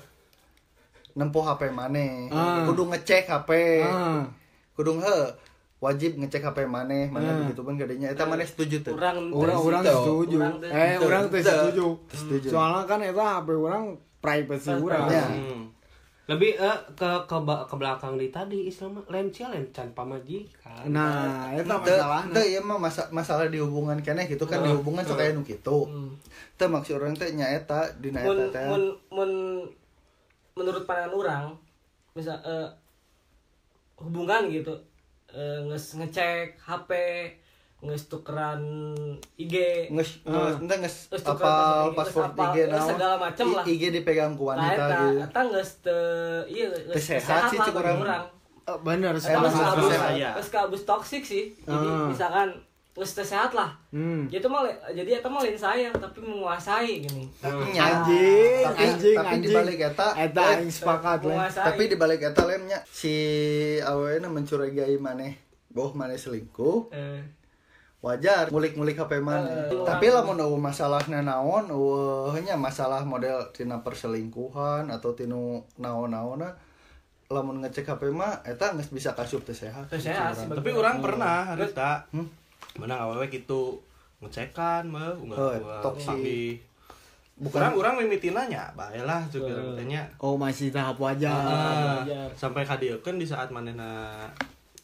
nempuh 1.14 1.40
HP 1.42 1.71
maneh 1.71 2.28
Ah. 2.28 2.66
kudu 2.66 2.85
ngecek 2.87 3.25
HP 3.25 3.50
Ah. 3.80 4.26
kudu 4.75 4.99
he 4.99 5.16
wajib 5.78 6.16
ngecek 6.16 6.42
HP 6.42 6.66
maneh 6.66 7.06
mana 7.09 7.25
Ah. 7.25 7.35
begitu 7.40 7.61
pun 7.61 7.75
kadenya 7.75 8.11
eta 8.11 8.25
maneh 8.25 8.44
setuju 8.44 8.83
tuh 8.83 8.94
Orang 8.94 9.30
orang 9.33 9.83
Teu. 9.83 9.94
setuju. 9.97 10.38
Eh, 10.64 10.99
orang 10.99 11.28
teh 11.28 11.40
setuju. 11.40 11.87
Soalnya 12.44 12.83
kan 12.85 13.00
eta 13.00 13.25
HP 13.37 13.49
orang 13.52 13.85
privacy 14.18 14.73
urang. 14.73 15.06
Ya. 15.06 15.26
Hmm. 15.28 15.71
Lebih 16.25 16.57
eh, 16.57 16.78
ke 16.97 17.11
ke 17.28 17.37
ke 17.37 17.75
belakang 17.76 18.16
di 18.16 18.33
tadi 18.33 18.64
Islam 18.64 18.97
lain 19.12 19.28
cia 19.28 19.52
lain 19.52 19.69
can 19.69 19.93
pamajikan. 19.93 20.88
Nah, 20.88 21.52
eta 21.52 21.76
Teu- 21.85 22.00
masalahna. 22.00 22.33
teu 22.33 22.45
ieu 22.49 22.62
mah 22.64 22.81
masa, 22.81 23.02
masalah 23.12 23.45
di 23.52 23.61
hubungan 23.61 24.00
keneh 24.00 24.25
gitu 24.25 24.49
kan 24.49 24.64
di 24.64 24.73
hubungan 24.73 25.04
sok 25.04 25.21
nu 25.37 25.45
kitu 25.45 25.85
teu 26.57 26.66
maksud 26.71 26.97
orang 26.97 27.12
teh 27.12 27.28
nyaeta 27.28 27.93
dina 28.00 28.25
mun 28.25 28.40
eta 28.40 28.57
teh. 28.57 28.64
mun 28.73 28.83
mun 29.12 29.31
menurut 30.54 30.88
pandangan 30.88 31.12
orang 31.12 31.45
misal 32.14 32.40
eh, 32.40 32.69
hubungan 34.00 34.49
gitu 34.49 34.73
eh, 35.28 35.61
nges 35.69 36.00
ngecek 36.00 36.57
HP 36.57 36.90
nges 37.84 38.02
tukeran 38.06 38.62
IG 39.36 39.54
nges 39.88 40.10
nges 40.22 40.54
ente 40.58 40.74
nges 40.78 40.96
tukeran 41.08 41.36
apal 41.36 41.86
password 41.94 42.32
IG 42.34 42.56
naon 42.66 42.88
segala 42.88 43.14
macem 43.18 43.44
I- 43.44 43.54
lah. 43.54 43.64
IG 43.66 43.82
dipegang 43.92 44.32
ku 44.32 44.44
Nah, 44.46 44.56
wanita 44.56 44.72
eta 44.74 44.96
gitu 45.02 45.20
eta 45.22 45.40
nges 45.46 45.70
te 45.80 45.98
iya 46.48 46.66
geus 46.70 46.96
sehat 46.98 47.42
sih, 47.46 47.56
lah 47.56 47.64
cik 47.64 47.72
bagi 47.72 47.84
urang. 47.84 48.00
urang. 48.00 48.24
Eh, 48.64 48.78
bener 48.80 49.14
sehat, 49.14 49.44
kabus 49.44 49.86
sehat. 49.86 50.34
geus 50.34 50.48
kabus 50.48 50.82
toksik 50.82 51.22
sih. 51.22 51.44
Jadi 51.62 51.86
Ah. 51.86 52.08
misalkan 52.08 52.48
geus 52.90 53.12
teu 53.12 53.20
sehat 53.22 53.50
lah. 53.50 53.74
Hmm. 53.90 54.24
Itu 54.26 54.46
mah 54.46 54.64
jadi 54.88 55.18
eta 55.18 55.26
mah 55.26 55.42
lain 55.42 55.52
sayang 55.54 55.92
tapi 55.92 56.22
menguasai 56.22 57.02
gini. 57.02 57.26
Nya. 57.68 57.82
Anjing, 57.82 58.62
tapi, 58.62 58.80
anjing, 58.80 59.14
tapi 59.14 59.28
anjing. 59.30 59.42
dibalik 59.44 59.78
eta 59.84 60.06
Eta 60.16 60.40
aing 60.54 60.70
sepakat 60.70 61.20
lah. 61.24 61.50
Tapi 61.50 61.82
dibalik 61.86 62.22
eta 62.22 62.42
lemnya 62.42 62.80
si 62.88 63.12
awena 63.80 64.26
mencurigai 64.26 64.96
maneh 64.96 65.36
boh 65.68 65.90
maneh 65.90 66.14
selingkuh 66.14 66.88
Eh, 66.88 67.18
wajar 68.04 68.44
ngulik-ngulik 68.46 68.94
HP 68.94 69.16
maneh 69.18 69.49
Eh, 69.66 69.80
tapi 69.82 70.06
lamun 70.06 70.37
eueuh 70.37 70.61
masalahna 70.61 71.20
naon 71.20 71.64
eueuh 71.66 72.37
nya 72.38 72.52
masalah 72.54 73.00
model 73.02 73.40
tina 73.50 73.80
perselingkuhan 73.80 74.87
atau 74.87 75.11
tinu 75.11 75.42
naon-naonna 75.75 76.52
lamun 77.26 77.58
ngecek 77.58 77.88
HP 77.88 78.12
mah 78.12 78.44
eta 78.44 78.70
geus 78.73 78.88
bisa 78.88 79.11
kasup 79.11 79.40
teu 79.42 79.56
sehat 79.56 79.88
tapi 79.88 80.70
orang 80.70 81.00
pernah 81.00 81.49
ada 81.49 81.64
tak 81.66 82.12
Hmm? 82.12 82.28
menang 82.76 83.00
awewe 83.02 83.26
gitu 83.28 83.80
ngecekan 84.20 84.84
mah 84.87 85.14
enggak 85.14 85.38
Oh, 85.38 85.80
toksik. 85.80 86.11
tapi 86.11 86.38
bukan 87.34 87.58
orang 87.61 87.75
orang 87.75 87.94
mimitina 88.00 88.44
nya 88.44 88.68
baiklah 88.73 89.25
juga 89.26 89.50
katanya 89.50 90.06
Oh, 90.18 90.34
masih 90.34 90.70
tahap 90.70 90.94
wajar. 90.96 91.32
Ah, 91.34 92.02
wajar. 92.02 92.28
sampai 92.34 92.62
kadiekeun 92.62 93.16
di 93.16 93.25
saat 93.25 93.49
manehna 93.49 94.14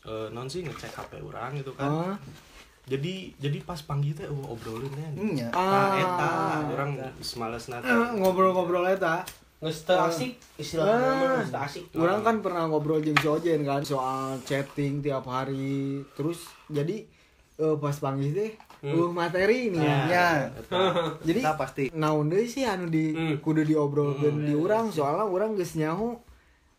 eh, 0.02 0.26
non 0.28 0.46
sih 0.46 0.62
ngecek 0.62 0.90
HP 0.92 1.20
orang 1.20 1.52
gitu 1.54 1.70
kan 1.74 1.86
Ah. 1.86 2.16
Jadi 2.90 3.14
jadi 3.38 3.58
pas 3.62 3.78
panggil 3.78 4.12
teh 4.12 4.26
oh, 4.26 4.50
obrolin 4.50 4.90
ya 4.90 5.08
nya 5.14 5.48
ah, 5.52 5.62
Ah. 5.62 5.90
eta 5.96 6.30
orang 6.68 6.90
semales 7.20 7.64
Eh, 7.64 7.70
nate 7.72 7.86
ngobrol-ngobrol 8.16 8.82
eta. 8.84 9.22
Teu 9.60 9.68
asik 10.00 10.40
istilahnya 10.56 11.12
geus 11.36 11.48
teu 11.48 11.60
asik. 11.60 11.84
Orang 11.94 12.20
kan 12.20 12.40
pernah 12.40 12.64
ngobrol 12.64 12.98
jeung 12.98 13.14
si 13.14 13.28
Ojen 13.28 13.62
kan 13.62 13.84
soal 13.84 14.40
chatting 14.42 14.98
tiap 14.98 15.22
hari. 15.24 16.00
Terus 16.10 16.42
jadi 16.66 17.04
eh, 17.56 17.76
pas 17.76 17.94
panggil 17.94 18.32
teh 18.32 18.50
uh 18.82 19.10
materi 19.10 19.68
nih. 19.68 19.84
nya 20.08 20.48
Jadi 21.28 21.40
Nah, 21.40 21.54
pasti 21.54 21.84
naon 21.92 22.26
deui 22.26 22.48
sih 22.48 22.64
anu 22.64 22.88
di 22.88 23.12
Hmm. 23.12 23.36
kudu 23.38 23.62
diobrolkeun 23.62 24.42
di 24.42 24.56
urang 24.56 24.88
soalnya 24.88 25.22
urang 25.22 25.54
geus 25.54 25.76
nyaho 25.76 26.16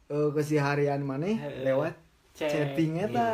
eh, 0.07 0.29
keseharian 0.33 0.99
maneh 1.01 1.37
lewat 1.61 1.93
Chat. 2.33 2.49
chatting 2.49 2.97
eta. 2.99 3.29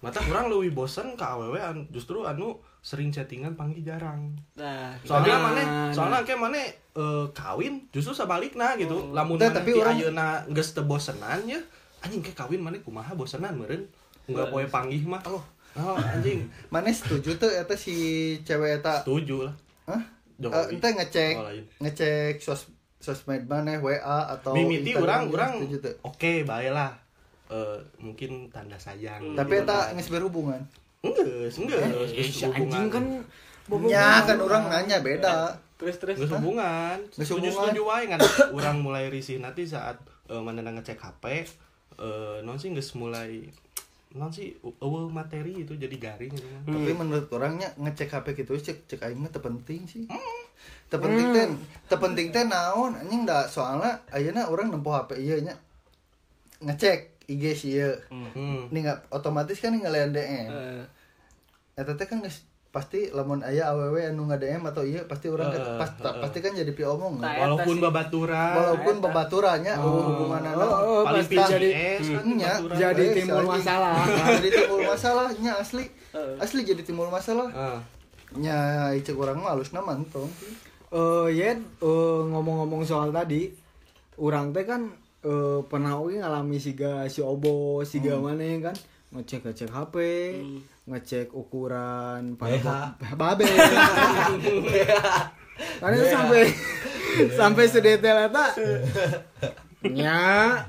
Mata 0.00 0.18
orang 0.22 0.48
lebih 0.48 0.72
bosen 0.74 1.12
ke 1.12 1.22
awewe 1.22 1.56
an- 1.56 1.84
justru 1.88 2.22
anu 2.22 2.56
sering 2.80 3.08
chattingan 3.08 3.52
panggil 3.52 3.84
jarang. 3.86 4.32
Nah, 4.54 4.96
soalnya 5.00 5.34
Nah, 5.34 5.42
mana 5.42 5.60
nah. 5.60 5.90
soalnya 5.90 6.20
kayak 6.22 6.40
mana 6.40 6.56
eh, 6.90 7.26
kawin 7.30 7.84
justru 7.88 8.12
sebaliknya 8.14 8.74
gitu. 8.74 9.12
Lamun 9.12 9.36
Tah, 9.36 9.46
mana 9.46 9.56
tapi 9.56 9.70
orang- 9.74 9.94
ayeuna 9.94 10.26
geus 10.48 10.72
teu 10.72 10.82
bosenan 10.82 11.44
ya 11.44 11.60
anjing 12.00 12.20
kayak 12.20 12.38
kawin 12.38 12.58
mana 12.58 12.80
kumaha 12.80 13.12
bosenan 13.12 13.52
meureun? 13.54 13.84
Enggak 14.24 14.48
poe 14.48 14.64
panggih 14.66 15.04
mah. 15.04 15.20
Oh. 15.24 15.44
Oh 15.76 15.94
anjing. 15.94 16.48
Maneh 16.72 16.90
setuju 16.90 17.36
tuh 17.36 17.46
eta 17.48 17.74
si 17.74 17.94
cewek 18.40 18.80
eta? 18.80 19.00
Setuju 19.00 19.44
lah. 19.44 19.54
Hah? 19.86 20.02
Eh, 20.40 20.66
ente 20.72 20.88
ngecek 20.88 21.34
Oh, 21.36 21.52
ngecek 21.78 22.40
sos 22.40 22.72
sosmed 22.96 23.44
maneh 23.44 23.76
WA 23.76 24.00
atau 24.30 24.52
mimiti 24.52 24.92
orang 24.92 25.28
orang 25.28 25.56
tuh. 25.70 25.88
oke 26.02 26.44
baiklah 26.44 26.96
Eh, 27.50 27.78
mungkin 27.98 28.46
tanda 28.54 28.78
sayang. 28.78 29.34
Tapi 29.34 29.66
eta 29.66 29.90
geus 29.98 30.06
berhubungan 30.06 30.62
enggak 31.02 31.50
enggak 31.50 31.80
Eh, 32.14 32.28
si 32.28 32.44
anjing 32.46 32.86
kan 32.92 33.04
nya 33.90 34.22
kan 34.22 34.38
orang 34.38 34.70
nanya 34.70 35.02
beda. 35.02 35.58
Terus 35.74 35.96
terus. 35.98 36.16
Nggak 36.20 36.38
hubungan. 36.38 36.96
Geus 37.10 37.26
Setuju 37.26 37.50
hubungan. 37.50 37.66
setuju 37.74 37.80
wae 37.90 38.04
kan. 38.06 38.18
Urang 38.54 38.78
mulai 38.86 39.10
risih 39.10 39.42
nanti 39.42 39.66
saat 39.66 39.98
eh, 40.30 40.38
mana 40.38 40.62
ngecek 40.62 41.00
HP 41.00 41.24
eh 42.00 42.38
non 42.46 42.56
sih 42.56 42.70
geus 42.70 42.94
mulai 42.94 43.44
non 44.10 44.30
sih 44.30 44.54
eueuh 44.62 45.10
materi 45.10 45.62
itu 45.62 45.74
jadi 45.76 45.92
garing 45.94 46.32
gitu 46.34 46.46
mah. 46.50 46.62
tapi 46.66 46.90
menurut 46.96 47.26
orangnya 47.30 47.70
ngecek 47.78 48.10
HP 48.10 48.26
gitu 48.42 48.56
cek 48.56 48.78
cek 48.88 49.00
aing 49.04 49.20
mah 49.20 49.30
teu 49.30 49.42
penting 49.42 49.84
sih. 49.84 50.06
Teu 50.88 50.98
penting 50.98 51.34
teh 51.34 51.46
teu 51.86 51.98
penting 51.98 52.30
teh 52.30 52.42
naon 52.46 52.94
anjing 52.96 53.22
da 53.28 53.44
soalnya 53.46 54.00
ayeuna 54.10 54.48
orang 54.48 54.72
nempuh 54.72 54.96
HP 54.96 55.20
ieu 55.20 55.38
nya 55.44 55.54
ngecek 56.60 57.19
IG 57.30 57.44
sih 57.54 57.70
ieu 57.76 57.94
Hmm. 58.08 58.66
ninggal 58.68 58.98
otomatis 59.08 59.56
kan 59.56 59.70
ninggalin 59.70 60.10
DM 60.10 60.48
Eh, 60.48 60.82
eta 61.74 61.94
teh 61.94 62.04
kan 62.04 62.18
pasti 62.70 63.10
lamun 63.10 63.42
aya 63.42 63.66
awewe 63.68 63.98
anu 64.04 64.26
nge-DM 64.26 64.62
atau 64.64 64.82
iya 64.82 65.02
pasti 65.02 65.26
orang 65.26 65.50
Heeh, 65.50 65.74
pas, 65.74 65.90
pasti 66.20 66.38
kan 66.38 66.52
jadi 66.52 66.70
pi 66.70 66.84
omong 66.84 67.18
Nah, 67.18 67.34
Walaupun 67.40 67.76
babaturan. 67.80 68.54
Walaupun 68.54 68.94
babaturannya 69.00 69.74
hubungan 69.74 70.42
Oh, 70.54 70.70
oh, 70.70 71.00
paling 71.02 71.26
pasti. 71.26 71.34
jadi 71.50 71.68
es 71.96 72.06
kan 72.08 72.22
nya. 72.30 72.46
babaturan. 72.54 72.78
jadi 72.80 73.02
Eh, 73.02 73.14
timbul 73.16 73.42
masalah. 73.44 73.94
jadi 74.36 74.48
timbul 74.52 74.80
masalahnya 74.84 75.52
asli. 75.56 75.84
Heeh. 76.14 76.34
asli 76.38 76.60
jadi 76.62 76.82
timbul 76.84 77.08
masalah. 77.08 77.48
Ah. 77.50 77.78
nya 78.32 78.58
icek 78.94 79.18
orang 79.18 79.34
mah 79.36 79.50
halusna 79.50 79.82
mantong 79.82 80.30
Eh, 80.90 81.28
Yen, 81.32 81.58
eh, 81.76 82.20
ngomong-ngomong 82.24 82.82
soal 82.82 83.10
tadi, 83.10 83.50
orang 84.16 84.50
teh 84.50 84.62
kan 84.62 84.86
eh, 85.22 85.58
pernah 85.64 85.96
oke 85.96 86.16
ngalami 86.16 86.56
siga 86.56 87.04
si 87.06 87.20
obo, 87.20 87.80
siga 87.82 88.16
mana 88.16 88.44
kan 88.62 88.76
ngecek 89.10 89.42
ngecek 89.42 89.68
HP, 89.68 89.94
ngecek 90.86 91.28
ukuran 91.32 92.34
pada 92.34 92.94
babe. 93.20 93.42
Karena 95.80 95.94
itu 95.94 96.06
sampai 96.08 96.42
sampai 97.30 97.64
sedetail 97.66 98.18
eta. 98.26 98.46
Nya. 99.96 100.62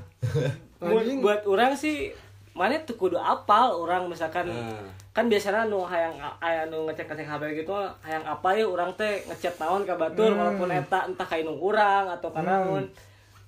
buat, 0.80 1.04
Anjing. 1.04 1.20
buat 1.20 1.44
orang 1.44 1.72
sih 1.72 2.10
mana 2.52 2.76
tuh 2.82 2.96
kudu 2.96 3.16
apal 3.16 3.72
orang 3.78 4.08
misalkan 4.08 4.48
Ah. 4.48 4.80
kan 5.12 5.28
biasanya 5.28 5.64
nu 5.64 5.84
hayang 5.84 6.12
hayang 6.38 6.68
nu 6.68 6.84
ngecek 6.84 7.04
ngecek 7.06 7.28
HP 7.30 7.42
gitu 7.58 7.72
hayang 8.00 8.24
apa 8.24 8.48
ya 8.52 8.64
orang 8.64 8.88
teh 8.92 9.20
ngechat 9.24 9.56
naon 9.56 9.84
ke 9.84 9.92
batur 9.92 10.32
walaupun 10.32 10.68
eta 10.68 11.04
entah 11.04 11.22
ka 11.22 11.36
inung 11.36 11.56
urang 11.56 12.08
atau 12.08 12.28
ka 12.28 12.40
naon 12.40 12.84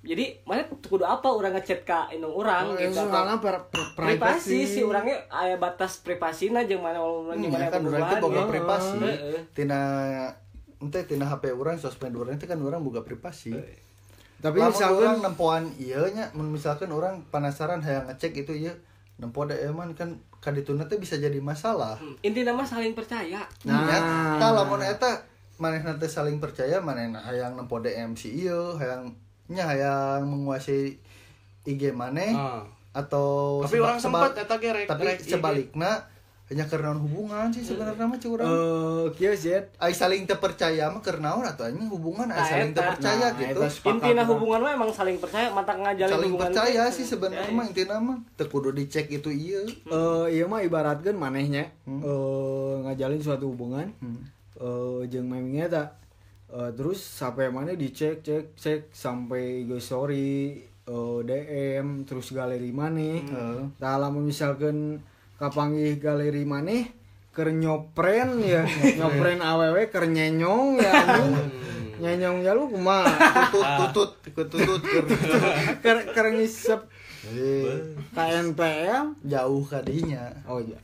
jadi 0.05 0.25
mana 0.43 0.61
kudu 0.69 1.01
apa 1.01 1.25
orang 1.25 1.51
ngechat 1.51 1.81
ka 1.81 2.05
inung 2.07 2.29
urang 2.31 2.65
Oh, 2.67 2.75
gitu 2.75 2.93
itu 2.93 3.01
soalnya 3.01 3.37
per- 3.37 3.65
per- 3.67 3.91
privasi 3.91 4.15
privasi. 4.55 4.57
sih 4.71 4.83
orangnya 4.83 5.17
aya 5.27 5.57
batas 5.57 5.97
privasina 5.99 6.61
jeung 6.63 6.79
mana 6.79 6.97
walaupun 6.97 7.35
jeung 7.35 7.49
mana 7.49 7.59
Nya 7.59 7.69
kan 7.69 7.81
orang 7.83 8.01
teh 8.03 8.17
boga 8.17 8.29
hubungan. 8.39 8.47
privasi 8.47 8.99
Heeh. 9.01 9.39
tina 9.51 9.79
ente 10.77 10.99
tina 11.03 11.25
HP 11.25 11.49
orang 11.51 11.75
sosmed 11.75 12.13
orang 12.13 12.35
teh 12.35 12.45
kan 12.45 12.57
orang 12.57 12.79
boga 12.79 13.01
privasi 13.01 13.57
Tapi 14.35 14.57
Lamun 14.57 14.69
misalkan 14.69 15.01
orang 15.01 15.19
nempoan 15.21 15.63
ieu 15.75 16.05
nya 16.07 16.25
misalkan 16.35 16.89
orang 16.89 17.25
penasaran 17.25 17.81
hayang 17.81 18.05
ngecek 18.05 18.33
itu 18.37 18.53
ieu 18.53 18.73
nempo 19.15 19.41
da 19.41 19.55
eman 19.55 19.91
kan 19.91 20.13
kadituna 20.37 20.85
teh 20.85 20.95
bisa 20.95 21.15
jadi 21.15 21.39
masalah 21.39 21.97
intinya 22.19 22.53
mah 22.53 22.63
saling 22.63 22.91
percaya 22.91 23.41
Nah. 23.63 23.81
Nya, 23.81 23.97
tah 24.37 24.51
lamun 24.53 24.77
eta 24.77 25.23
manehna 25.55 25.95
teh 25.95 26.05
saling 26.05 26.37
percaya 26.37 26.77
manehna 26.77 27.17
hayang 27.19 27.55
nempo 27.55 27.79
DM 27.79 28.13
si 28.13 28.37
ieu 28.37 28.75
hayang 28.75 29.15
nya 29.47 29.63
hayang 29.63 30.25
menguasai 30.25 30.97
IG 31.63 31.91
maneh 31.91 32.31
Ah. 32.31 32.65
atau 32.91 33.61
Tapi 33.61 33.75
seba- 33.75 33.85
orang 33.87 33.99
sempet 33.99 34.31
eta 34.39 34.55
ge 34.55 34.69
rek- 34.71 34.87
tapi 34.87 35.03
rek 35.03 35.19
sebaliknya 35.19 35.91
hanya 36.45 36.61
karena 36.63 36.93
hubungan 36.93 37.49
sih 37.49 37.61
sebenarnya 37.63 38.05
mah 38.05 38.15
curang 38.15 38.45
Eh, 38.45 39.05
kieu 39.11 39.33
sih 39.33 39.49
Ed. 39.51 39.65
Ai 39.75 39.89
saling 39.91 40.23
terpercaya 40.23 40.85
mah 40.87 41.01
naon 41.15 41.41
atuh 41.41 41.65
anjing 41.65 41.89
hubungan 41.89 42.25
ai 42.27 42.37
Nah, 42.37 42.45
saling 42.47 42.69
terpercaya 42.71 43.27
Nah, 43.27 43.33
gitu 43.35 43.57
lah. 43.59 44.25
hubungan 44.27 44.59
mah 44.61 44.71
emang 44.71 44.91
saling 44.91 45.17
percaya 45.17 45.49
mata 45.49 45.73
ngajalin 45.73 46.05
saling 46.11 46.31
hubungan 46.31 46.53
percaya 46.53 46.83
sih 46.87 47.01
sebenarnya 47.03 47.49
mah 47.49 47.65
intinya 47.65 47.97
mah 47.97 48.17
teu 48.35 48.45
kudu 48.45 48.69
dicek 48.71 49.09
itu 49.11 49.27
iya 49.27 49.61
Eh, 49.83 50.25
iya 50.31 50.45
mah 50.45 50.61
ibaratkan 50.61 51.13
manehnya 51.13 51.65
Hmm. 51.81 51.99
eh, 51.99 52.73
ngajalin 52.83 53.17
suatu 53.19 53.45
hubungan 53.47 53.89
Hmm. 53.97 54.21
eh 54.55 55.01
jeung 55.07 55.25
memingnya 55.25 55.65
tak 55.67 55.87
Eh, 56.55 56.71
terus 56.71 57.03
sampai 57.03 57.51
mana 57.51 57.75
dicek 57.75 58.23
cek 58.23 58.55
cek 58.55 58.81
sampai 58.95 59.67
gue 59.67 59.75
story 59.83 60.55
eh, 60.87 61.19
DM 61.27 62.07
terus 62.07 62.31
galeri 62.31 62.71
maneh 62.71 63.27
Heeh. 63.27 63.75
Tah 63.75 63.99
lamun 63.99 64.23
misalkan 64.23 65.03
kapanggih 65.35 65.99
galeri 65.99 66.47
maneh 66.47 66.87
keur 67.35 67.51
nyopren 67.51 68.39
ya. 68.39 68.63
Nyopren 69.03 69.43
awewe 69.43 69.91
keur 69.91 70.07
nyenyong 70.07 70.79
ya 70.79 70.93
nyenyong 72.01 72.39
ya 72.39 72.55
lu 72.55 72.71
kumaha 72.71 73.51
tutut 73.51 74.15
tutut 74.23 74.47
tutut 74.79 75.07
keur 75.83 75.97
keur 76.15 76.27
ngisep. 76.39 76.87
Eh, 77.35 77.99
KNPM 78.15 79.19
jauh 79.27 79.63
kadinya. 79.67 80.31
Oh 80.47 80.63
iya 80.63 80.79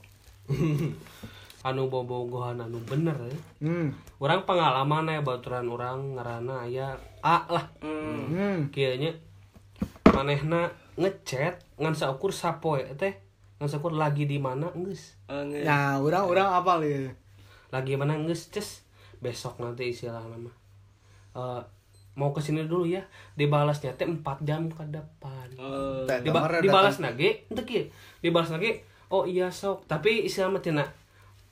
anu 1.62 1.88
bobogohan 1.88 2.58
anu 2.58 2.82
bener 2.82 3.14
ya 3.22 3.38
hmm. 3.62 3.88
Orang 4.18 4.46
pengalaman 4.46 5.06
ya 5.06 5.22
baturan 5.22 5.66
orang 5.66 6.14
ngarana 6.14 6.66
aya 6.66 6.94
A 7.22 7.46
lah. 7.48 7.66
Hmm. 7.82 8.70
Kayaknya 8.70 9.14
manehna 10.08 10.70
ngechat 10.94 11.62
ngan 11.78 11.94
saukur 11.94 12.30
sapoe 12.32 12.82
teh. 12.96 13.14
Ngan 13.58 13.70
saukur 13.70 13.94
lagi 13.94 14.26
di 14.26 14.38
mana 14.38 14.70
geus. 14.76 15.18
Eh, 15.26 15.42
nge- 15.44 15.66
Nah, 15.66 15.98
orang-orang 15.98 16.50
apa 16.52 16.82
ya? 16.82 17.10
lagi 17.70 17.94
mana 17.94 18.18
geus 18.20 18.50
ces. 18.50 18.82
Besok 19.18 19.58
nanti 19.58 19.90
istilah 19.90 20.22
nama. 20.22 20.50
Eh, 21.32 21.62
mau 22.14 22.30
ke 22.30 22.42
sini 22.42 22.66
dulu 22.66 22.86
ya. 22.86 23.02
Dibalasnya 23.34 23.94
teh 23.94 24.06
4 24.06 24.22
jam 24.42 24.66
ke 24.68 24.82
depan. 24.88 25.46
Eh, 25.54 26.06
Teh, 26.06 26.20
Diba- 26.22 26.42
ada 26.42 26.58
dibalas 26.58 26.98
nage 26.98 27.46
ente 27.48 27.62
kieu 27.64 27.86
dibalas 28.20 28.50
nage 28.50 28.82
oh 29.10 29.26
iya 29.26 29.50
sok. 29.50 29.86
Tapi 29.86 30.26
istilah 30.26 30.50
mah 30.50 30.62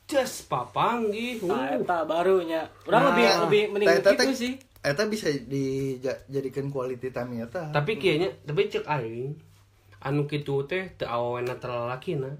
tina 0.09 0.25
just 0.25 0.49
papanggih 0.49 1.37
Nah, 1.45 1.69
uh. 1.69 1.77
eta 1.77 2.01
barunya. 2.09 2.65
Urang 2.89 3.01
Nah, 3.01 3.09
lebih 3.13 3.25
lebih 3.45 3.61
mending 3.77 3.87
gitu 4.01 4.33
sih. 4.33 4.53
Eta 4.81 5.05
bisa 5.05 5.29
dijadikan 5.29 6.73
quality 6.73 7.13
time 7.13 7.45
eta. 7.45 7.69
tapi 7.69 8.01
kayaknya 8.01 8.33
tapi 8.41 8.65
cek 8.65 8.89
aing 8.89 9.37
anu 10.01 10.25
kitu 10.25 10.65
teh 10.65 10.95
teu 10.97 11.05
awena 11.05 11.59
telalakina 11.59 12.31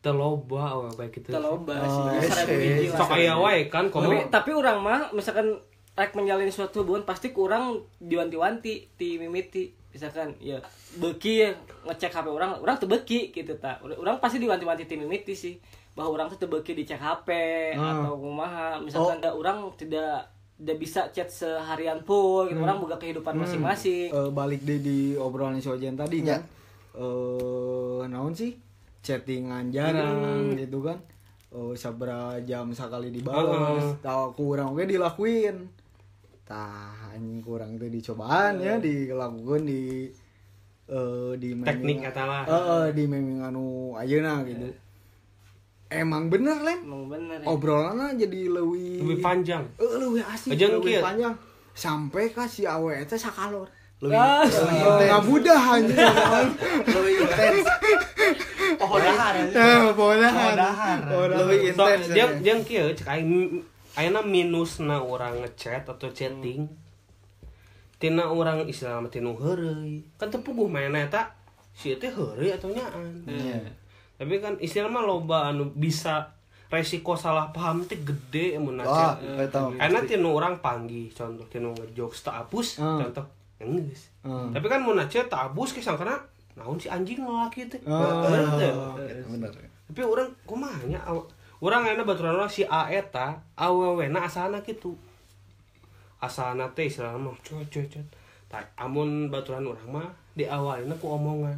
teu 0.00 0.14
loba 0.16 0.78
awewe 0.78 0.96
baik 0.96 1.20
kitu 1.20 1.28
Kita 1.28 1.42
loba 1.42 1.76
sih. 1.84 2.00
Oh, 2.00 2.22
Seribu 2.24 2.88
iya, 2.88 2.96
sok 2.96 3.12
aya 3.12 3.34
wae 3.36 3.68
kan 3.68 3.90
Tapi, 3.90 3.92
komo 3.92 4.30
tapi 4.32 4.50
orang 4.56 4.78
mah 4.80 5.00
misalkan 5.12 5.60
rek 5.98 6.16
menjalin 6.16 6.48
suatu 6.48 6.86
hubungan 6.86 7.04
pasti 7.04 7.34
kurang 7.34 7.84
diwanti-wanti 8.00 8.96
ti 8.96 9.18
mimiti 9.20 9.74
misalkan 9.90 10.38
ya 10.38 10.62
beki 11.02 11.50
ngecek 11.84 12.14
HP 12.14 12.26
orang 12.30 12.62
orang 12.62 12.78
tuh 12.78 12.86
beki 12.86 13.34
gitu 13.34 13.58
tak 13.58 13.82
orang 13.82 14.22
pasti 14.22 14.38
diwanti-wanti 14.38 14.86
ti 14.86 14.94
mimiti 14.94 15.34
sih 15.34 15.58
bahwa 16.00 16.16
orang 16.16 16.26
tuh 16.26 16.38
teu 16.38 16.48
beki 16.48 16.72
dicek 16.74 16.96
HP 16.96 17.28
Hmm. 17.76 17.84
atau 18.00 18.16
kumaha 18.16 18.80
misalkan 18.80 19.20
ada 19.20 19.30
orang 19.30 19.68
tidak 19.74 20.24
tidak 20.56 20.76
bisa 20.78 21.00
chat 21.10 21.28
seharian 21.28 22.00
full 22.00 22.44
gitu 22.46 22.56
orang 22.58 22.76
buka 22.78 22.96
kehidupan 22.96 23.32
masing-masing 23.34 24.08
Eh, 24.08 24.30
balik 24.30 24.60
deh 24.62 24.76
di 24.78 24.98
obrolan 25.14 25.56
si 25.56 25.68
Ojen 25.68 25.92
tadi 25.94 26.20
Ya. 26.22 26.36
kan. 26.36 26.40
Eh, 26.94 28.00
naon 28.06 28.32
sih? 28.32 28.56
Chattingan 29.00 29.68
jarang 29.68 30.52
gitu 30.54 30.80
kan. 30.82 30.96
Oh, 31.50 31.72
sabra 31.74 32.36
jam 32.40 32.70
sekali 32.70 33.10
dibalas. 33.10 33.96
Tahu 33.98 34.24
kurang 34.34 34.72
oke 34.72 34.84
dilakuin. 34.84 35.68
Tah, 36.42 37.10
anjing 37.10 37.40
kurang 37.40 37.74
tuh 37.74 37.86
dicobaan 37.86 38.58
ya, 38.58 38.76
dilakukan 38.76 39.62
di 39.62 40.10
eh 40.86 41.32
di 41.36 41.54
teknik 41.56 41.78
meming- 41.96 42.02
kata 42.04 42.22
eh, 42.44 42.86
di 42.90 43.04
meming 43.04 43.40
anu 43.40 43.64
ayeuna 43.94 44.42
gitu. 44.42 44.66
Emang 45.90 46.26
bener, 46.26 46.54
Len. 46.60 46.80
emang 46.80 47.04
bener 47.06 47.36
ya. 47.36 47.46
Obrolannya 47.46 48.14
jadi 48.16 48.40
lebih 48.48 49.02
lebih 49.02 49.18
panjang 49.18 49.66
Eh, 49.74 49.94
lebih 49.98 50.22
asik, 50.22 50.54
Aja 50.54 50.66
lebih 50.70 51.02
panjang. 51.02 51.34
Sampai 51.72 52.30
ka 52.30 52.46
si 52.46 52.62
awe 52.62 52.94
teh 53.02 53.14
sakalor. 53.14 53.66
Lebih 53.98 54.14
Ah, 54.14 54.40
lebih 54.40 54.78
intens. 54.80 55.08
ngabudah 55.10 55.60
anjing. 55.68 55.98
Lebih 56.86 57.14
intens. 57.20 57.66
Oh, 58.80 58.96
dahar. 58.96 59.34
Eh, 59.36 59.90
podahan. 59.92 60.98
Lebih 61.28 61.58
so, 61.68 61.84
intens. 61.84 62.06
jeung 62.08 62.32
ya. 62.32 62.40
jeung 62.40 62.60
kieu 62.62 62.86
cek 62.90 63.08
aing 63.10 63.60
ayeuna 63.92 64.22
minusna 64.22 65.02
urang 65.02 65.42
ngechat 65.42 65.82
atau 65.82 66.06
chatting 66.08 66.70
tina 67.98 68.24
urang 68.24 68.62
istilah 68.64 68.96
mah 68.96 69.10
tinu 69.10 69.34
heureuy 69.34 70.00
kan 70.16 70.30
teu 70.30 70.40
puguh 70.40 70.64
main 70.64 70.94
eta 70.94 71.26
si 71.74 71.92
teh 71.94 72.08
heureuy 72.08 72.48
atau 72.48 72.70
nyaan 72.70 73.26
Iya. 73.26 73.58
Tapi 74.20 74.36
kan 74.36 74.52
istilah 74.60 74.92
mah 74.92 75.00
loba 75.00 75.48
anu 75.48 75.72
bisa 75.72 76.28
resiko 76.68 77.16
salah 77.16 77.48
paham 77.50 77.80
teh 77.82 77.96
gede 78.04 78.60
mun 78.60 78.76
eta 78.76 79.16
Karena 79.80 79.98
tinu 80.04 80.36
orang 80.36 80.60
panggih 80.60 81.08
contoh 81.08 81.48
tinu 81.48 81.72
ngejokes 81.72 82.20
tak 82.20 82.44
hapus 82.44 82.78
Hmm. 82.78 83.00
contoh 83.00 83.24
yang 83.56 83.80
geus. 83.80 84.12
Hmm. 84.20 84.52
Tapi 84.52 84.66
kan 84.68 84.84
mun 84.84 85.00
ngechat 85.00 85.32
tak 85.32 85.50
hapus 85.50 85.72
ke 85.72 85.80
sangkana 85.80 86.20
naon 86.54 86.76
si 86.76 86.92
anjing 86.92 87.24
laki 87.24 87.64
teh. 87.66 87.80
Oh. 87.88 88.28
Bener. 88.28 88.76
Bener. 89.24 89.52
Tapi 89.88 90.00
orang 90.04 90.28
kumaha 90.44 90.84
nya 90.84 91.00
urang 91.58 91.82
ayeuna 91.82 92.04
baturan 92.04 92.36
urang 92.36 92.52
si 92.52 92.62
A 92.68 92.92
eta 92.92 93.40
awewena 93.56 94.28
asalna 94.28 94.60
kitu. 94.60 94.92
Asalna 96.20 96.68
teh 96.76 96.86
istilahna 96.86 97.16
mah 97.16 97.34
cuy 97.40 97.64
cuy 97.72 97.88
cuy. 97.88 98.04
Amun 98.76 99.32
baturan 99.32 99.64
urang 99.64 99.88
mah 99.88 100.08
diawalina 100.36 100.92
ku 101.00 101.08
omongan. 101.08 101.56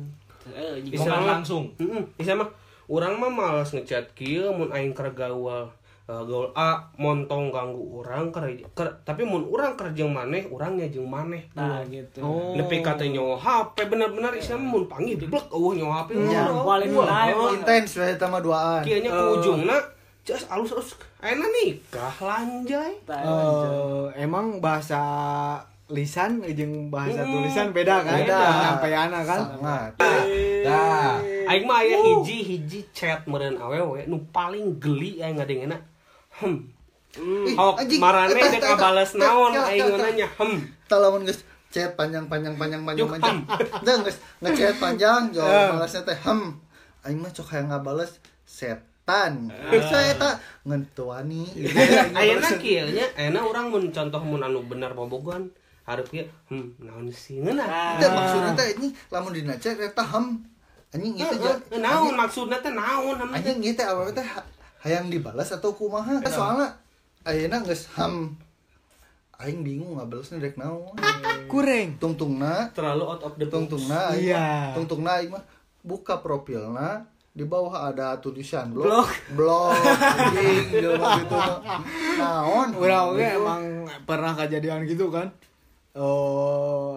Eh, 0.49 0.83
mah- 0.99 1.39
langsung. 1.39 1.71
Istilah 2.15 2.43
mah. 2.43 2.51
Urang 2.87 3.15
mah 3.17 3.31
malas 3.31 3.71
ngechat 3.71 4.11
kieu 4.13 4.51
mun 4.51 4.69
aing 4.69 4.91
keur 4.91 5.11
gaul 5.13 5.71
eh, 6.03 6.21
gaul 6.21 6.51
A 6.53 6.77
montong 6.95 7.49
ganggu 7.49 7.79
urang 7.97 8.29
keur 8.29 8.45
keur- 8.75 8.99
tapi 9.01 9.23
mun 9.23 9.47
urang 9.47 9.79
keur 9.79 9.95
jeung 9.95 10.11
maneh 10.11 10.45
urangnya 10.47 10.85
jeung 10.87 11.07
maneh. 11.07 11.47
Nah 11.53 11.81
gitu. 11.87 12.21
Oh. 12.21 12.53
Nepi 12.53 12.83
kata 12.83 13.07
nyawa 13.07 13.39
HP 13.39 13.87
bener-bener 13.87 14.35
istilah 14.35 14.59
mah 14.59 14.71
mun 14.73 14.85
panggil 14.85 15.17
blek 15.17 15.47
eueuh 15.49 15.73
nyawa 15.75 16.05
HP 16.05 16.09
Ya, 16.29 16.45
time. 17.07 17.39
Intens 17.55 17.91
we 17.97 18.07
eta 18.09 18.27
mah. 18.27 18.41
Duaan. 18.41 18.83
kieu 18.83 18.99
nya 18.99 19.09
ku 19.09 19.25
ujungna 19.39 19.79
just 20.23 20.47
alus-alus 20.47 20.95
ayeuna 21.19 21.47
nikah 21.49 22.15
lanjai. 22.21 22.93
Eh, 23.09 24.07
emang 24.21 24.59
bahasa 24.59 25.01
lisan 25.93 26.41
jeung 26.57 26.89
bahasa 26.89 27.23
Hmm, 27.23 27.33
tulisan 27.37 27.69
beda 27.71 28.01
kan? 28.01 28.17
beda. 28.25 28.39
Penyampaianna 28.41 29.21
kan? 29.23 29.41
Sangat. 29.53 29.93
Nah, 30.65 31.21
aing 31.23 31.65
mah 31.69 31.85
aya 31.85 31.97
hiji-hiji 32.01 32.81
chat 32.91 33.23
meureun 33.29 33.61
awewe 33.61 34.09
nu 34.09 34.17
paling 34.33 34.81
geli 34.81 35.21
aing 35.21 35.37
ngadengena 35.37 35.77
hem 36.41 36.73
Oh, 37.61 37.77
anjing, 37.77 38.01
marane 38.01 38.33
dek 38.33 38.57
eta, 38.57 38.89
naon 39.21 39.53
aing 39.53 40.01
nanya 40.01 40.25
hem 40.41 40.65
Tah 40.89 40.97
lamun 40.97 41.29
geus 41.29 41.45
chat 41.69 41.93
panjang 41.93 42.25
panjang 42.25 42.57
panjang 42.57 42.81
panjang 42.89 43.05
panjang. 43.05 43.37
Dah 43.85 43.95
geus 44.05 44.17
ngechat 44.41 44.81
panjang 44.81 45.29
jawab 45.29 45.77
balasnya 45.77 46.09
teh 46.09 46.17
hem. 46.17 46.57
Aing 47.05 47.21
mah 47.21 47.29
cok 47.29 47.53
hayang 47.53 47.69
ngabales 47.69 48.17
setan. 48.49 49.53
Geus 49.69 49.93
we 49.93 50.01
eta 50.09 50.41
ngentuani. 50.65 51.45
ayeuna 52.17 52.49
kieu 52.57 52.89
nya 52.89 53.05
ayeuna 53.13 53.45
urang 53.45 53.69
mun 53.69 53.93
contoh 53.93 54.23
mun 54.25 54.41
anu 54.41 54.65
bener 54.65 54.97
bobogohan 54.97 55.53
kieu 55.83 56.25
hmm 56.49 56.67
naon 56.79 57.11
sih 57.11 57.39
ngeunah 57.39 57.99
Teh 57.99 58.09
maksudna 58.09 58.51
teh 58.53 58.67
anjing 58.71 58.93
lamun 59.09 59.33
dina 59.33 59.55
chat 59.57 59.75
eta 59.75 60.05
hem. 60.05 60.27
Anjing 60.91 61.15
itu 61.15 61.35
ja. 61.39 61.53
Naon 61.77 62.15
maksudna 62.15 62.57
teh 62.59 62.71
naon 62.71 63.19
teh? 63.19 63.29
Anjing 63.29 63.59
ieu 63.61 63.75
teh 63.75 63.83
awewe 63.83 64.11
teh 64.11 64.23
ha- 64.23 64.47
hayang 64.81 65.09
dibalas 65.09 65.51
atau 65.51 65.73
kumaha? 65.73 66.23
Soalna 66.25 66.71
ayeuna 67.23 67.61
geus 67.63 67.91
hem. 67.95 68.35
Aing 69.37 69.61
bingung 69.61 69.99
ngabalesna 69.99 70.39
rek 70.39 70.55
naon. 70.55 70.95
Kureng. 71.47 71.99
Tungtungna 71.99 72.71
terlalu 72.71 73.05
out 73.05 73.23
of 73.23 73.35
the 73.35 73.47
tungtungna 73.47 74.15
Iya. 74.15 74.71
tungtungna 74.73 75.19
aing 75.19 75.35
mah 75.35 75.43
buka 75.83 76.23
profilna 76.23 77.03
di 77.33 77.43
bawah 77.43 77.91
ada 77.91 78.15
tulisan 78.21 78.71
blog 78.71 79.09
blog 79.33 79.73
anjing 79.75 80.69
gitu 80.69 80.95
naon 82.21 82.69
Urang 82.77 83.17
emang 83.17 83.63
pernah 84.05 84.37
kejadian 84.37 84.85
gitu 84.85 85.09
kan? 85.09 85.27
Eh 85.93 86.95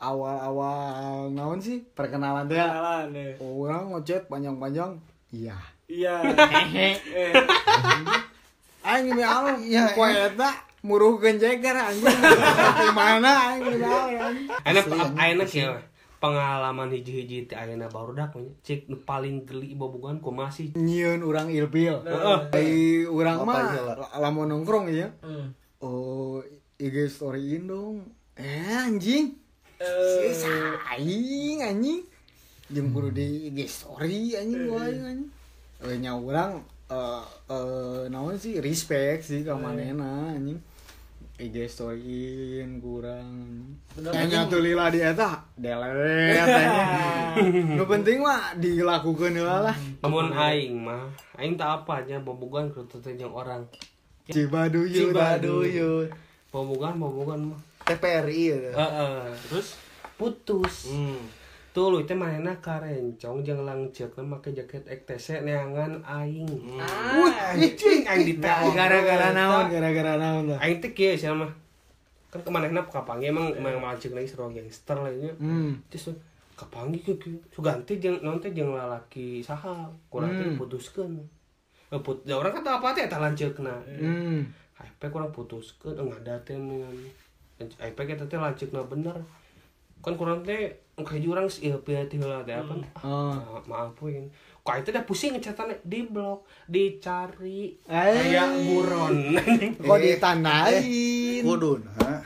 awal-awal 0.00 1.28
naon 1.34 1.58
sih? 1.58 1.82
Perkenalan 1.82 2.46
teh? 2.46 2.56
kenalan 2.56 3.10
ya. 3.10 3.34
Orang 3.42 3.90
ngechat 3.92 4.30
panjang-panjang. 4.30 4.96
Iya. 5.34 5.58
iya. 5.90 6.14
Aing 8.80 9.12
ini 9.12 9.22
Allah, 9.22 9.60
Iya, 9.60 9.92
poe 9.92 10.08
eta 10.08 10.50
muruhkeun 10.80 11.36
jeger 11.36 11.76
anjing. 11.76 12.06
Di 12.80 12.88
mana 12.96 13.52
aing 13.52 13.76
ini. 13.76 13.84
Ayeuna 14.64 15.04
ayeuna 15.20 15.44
kieu? 15.44 15.74
Pengalaman 16.20 16.92
hiji-hiji 16.92 17.48
ti 17.48 17.54
ayeuna 17.56 17.88
barudak 17.88 18.32
cik 18.62 18.88
nu 18.88 19.00
paling 19.02 19.44
geli 19.44 19.74
bobogan 19.74 20.22
ku 20.22 20.32
masih. 20.32 20.72
Nyieun 20.78 21.20
urang 21.20 21.48
ilpil 21.48 22.04
Heeh. 22.04 22.38
ai 22.52 22.70
urang 23.04 23.44
mah 23.44 23.72
lamun 24.16 24.52
nongkrong 24.52 24.88
ya 24.92 25.08
oh 25.80 26.44
IG 26.76 27.08
storyin 27.08 27.64
dong 27.64 28.04
eh 28.40 28.72
anjing. 28.88 29.36
Eh, 29.80 30.32
si 30.32 30.32
saing 30.32 31.58
anjing. 31.60 32.00
Jeung 32.72 32.88
kudu 32.96 33.12
di 33.12 33.52
IG 33.52 33.68
story 33.68 34.36
anjing 34.36 34.68
gua 34.68 34.88
aing 34.88 35.04
anjing. 35.04 35.30
Eh 35.84 35.96
nya 36.00 36.16
urang 36.16 36.64
eh 36.88 37.24
eh 37.52 38.02
naon 38.08 38.40
sih? 38.40 38.56
Respect 38.64 39.28
sih 39.28 39.44
ka 39.44 39.56
manehna 39.56 40.32
anjing. 40.32 40.60
IG 41.40 41.72
storyin 41.72 42.84
kurang 42.84 43.64
Nya 43.96 44.44
tuh 44.44 44.60
lila 44.60 44.92
di 44.92 45.00
eta 45.00 45.40
delete 45.56 46.36
anjing. 46.36 47.72
Nu 47.80 47.84
penting 47.88 48.20
mah 48.20 48.56
dilakukeun 48.56 49.36
heula 49.36 49.72
lah. 49.72 49.76
namun 50.00 50.32
aing 50.32 50.80
mah 50.80 51.08
aing 51.36 51.56
tak 51.60 51.84
apa 51.84 52.04
nya 52.08 52.20
bobogan 52.20 52.72
jeung 52.72 53.32
orang. 53.32 53.64
Cibaduyut. 54.28 55.12
Cibaduyut. 55.12 56.08
Bobogan 56.52 57.00
bobogan 57.00 57.40
mah 57.56 57.69
TPRI 57.90 58.42
ya. 58.54 58.70
Heeh. 58.70 59.34
Terus? 59.50 59.74
Putus. 60.14 60.94
Hmm. 60.94 61.18
tuh 61.70 61.86
lu 61.86 62.02
teh 62.02 62.18
manehna 62.18 62.50
karencong 62.58 63.46
jeung 63.46 63.62
langceukna 63.62 64.26
make 64.26 64.50
jaket 64.50 64.82
EKTC 64.90 65.46
neangan 65.46 66.02
aing. 66.02 66.50
Wih, 67.14 67.30
anjing. 67.30 68.02
aing 68.02 68.26
ditanya 68.26 68.74
gara-gara 68.74 69.30
naon, 69.30 69.70
gara-gara 69.70 70.18
naon 70.18 70.50
lah. 70.50 70.58
aing 70.58 70.82
teh 70.82 70.90
kieu 70.90 71.14
sia 71.14 71.30
mah. 71.30 71.46
Kan 72.26 72.42
kemanehna 72.42 72.82
kapangi 72.90 73.30
emang 73.30 73.54
emang 73.54 73.78
malcik 73.78 74.10
lagi 74.10 74.26
seru 74.26 74.50
gangster 74.50 74.98
lah 74.98 75.14
nya 75.14 75.30
Hmm. 75.38 75.78
terus 75.86 76.10
kapangi 76.58 76.98
ke 77.06 77.14
suganti 77.54 78.02
jeung 78.02 78.18
naon 78.18 78.42
teh 78.42 78.50
jeung 78.50 78.74
lalaki 78.74 79.38
saha? 79.38 79.86
Kurang 80.10 80.34
Hmm. 80.34 80.58
putuskeun 80.58 81.22
Eh, 81.90 81.98
put, 81.98 82.22
da 82.22 82.38
orang 82.38 82.54
kata 82.54 82.78
apa 82.78 82.94
teh 82.94 83.06
eta 83.06 83.18
lanceukna. 83.18 83.74
Hmm. 83.86 84.46
HP 84.78 85.10
kurang 85.10 85.30
putuskeun 85.30 85.94
ngada 85.98 86.34
teh 86.42 86.54
dengan 86.54 86.94
Lanceukna 87.60 88.80
bener. 88.84 89.16
Kan 90.00 90.16
kurang 90.16 90.40
teh 90.40 90.72
kayak 90.96 91.24
urang 91.24 91.48
ieu 91.60 91.76
pilih 91.80 92.08
heula 92.10 92.40
teh 92.42 92.56
apa? 92.56 92.72
Oh. 93.00 93.32
Ma- 93.32 93.84
maafuin 93.84 94.28
kok 94.60 94.76
itu 94.76 94.92
udah 94.92 95.04
pusing 95.08 95.32
ngecatana 95.32 95.72
di 95.82 96.04
blok 96.04 96.44
dicari. 96.68 97.72
Eh. 97.88 98.12
kayak 98.28 98.48
buron. 98.62 99.16
Kok 99.80 99.96
Eh, 99.96 100.00
ditandain? 100.06 101.40
Kudun, 101.40 101.80
ha? 101.96 102.20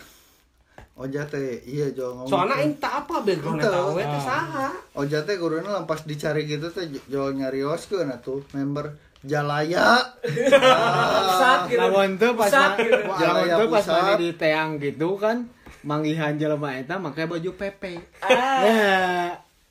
Oja 0.94 1.22
teh, 1.24 1.62
iya 1.64 1.90
jo 1.90 2.10
ngomong. 2.12 2.26
soalnya 2.26 2.54
aing 2.56 2.74
tak 2.78 3.06
apa 3.06 3.22
background 3.22 3.58
tahu 3.58 3.98
teh 3.98 4.20
saha. 4.20 4.66
Oja 4.94 5.22
teh 5.22 5.38
kuduna 5.38 5.70
lampas 5.72 6.02
dicari 6.02 6.42
gitu 6.44 6.66
teh 6.68 6.86
jo 7.06 7.30
nyarioskeun 7.30 8.10
atuh 8.10 8.42
member 8.50 8.94
Jalaya. 9.24 10.04
Pusat 11.24 11.60
gitu. 11.66 11.80
Lamun 11.80 12.10
teu 12.16 12.32
pas 12.36 12.48
Pusat 12.48 12.72
gitu. 12.78 13.00
Jalaya 13.16 13.54
teu 13.56 13.66
pas 13.66 13.80
pusat. 13.80 13.96
mana 13.96 14.12
di 14.16 14.30
teang 14.36 14.70
gitu 14.76 15.08
kan 15.16 15.36
manggihan 15.80 16.36
jelema 16.36 16.76
eta 16.76 16.96
make 16.96 17.24
baju 17.24 17.50
PP. 17.56 17.82
Ah. 18.20 18.32
Ya. 18.64 18.96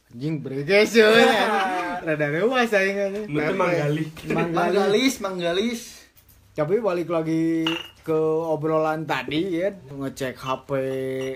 Anjing 0.10 0.42
breges 0.42 0.94
yo. 0.94 1.10
Rada 2.04 2.28
leuas 2.30 2.70
aing 2.70 2.98
itu 2.98 3.22
manggali 3.30 4.06
Manggalis. 4.28 4.54
Manggalis, 4.54 5.14
manggalis. 5.20 5.82
Tapi 6.54 6.78
balik 6.78 7.10
lagi 7.10 7.66
ke 8.04 8.14
obrolan 8.46 9.10
tadi 9.10 9.58
ya 9.58 9.74
ngecek 9.90 10.38
HP. 10.38 10.70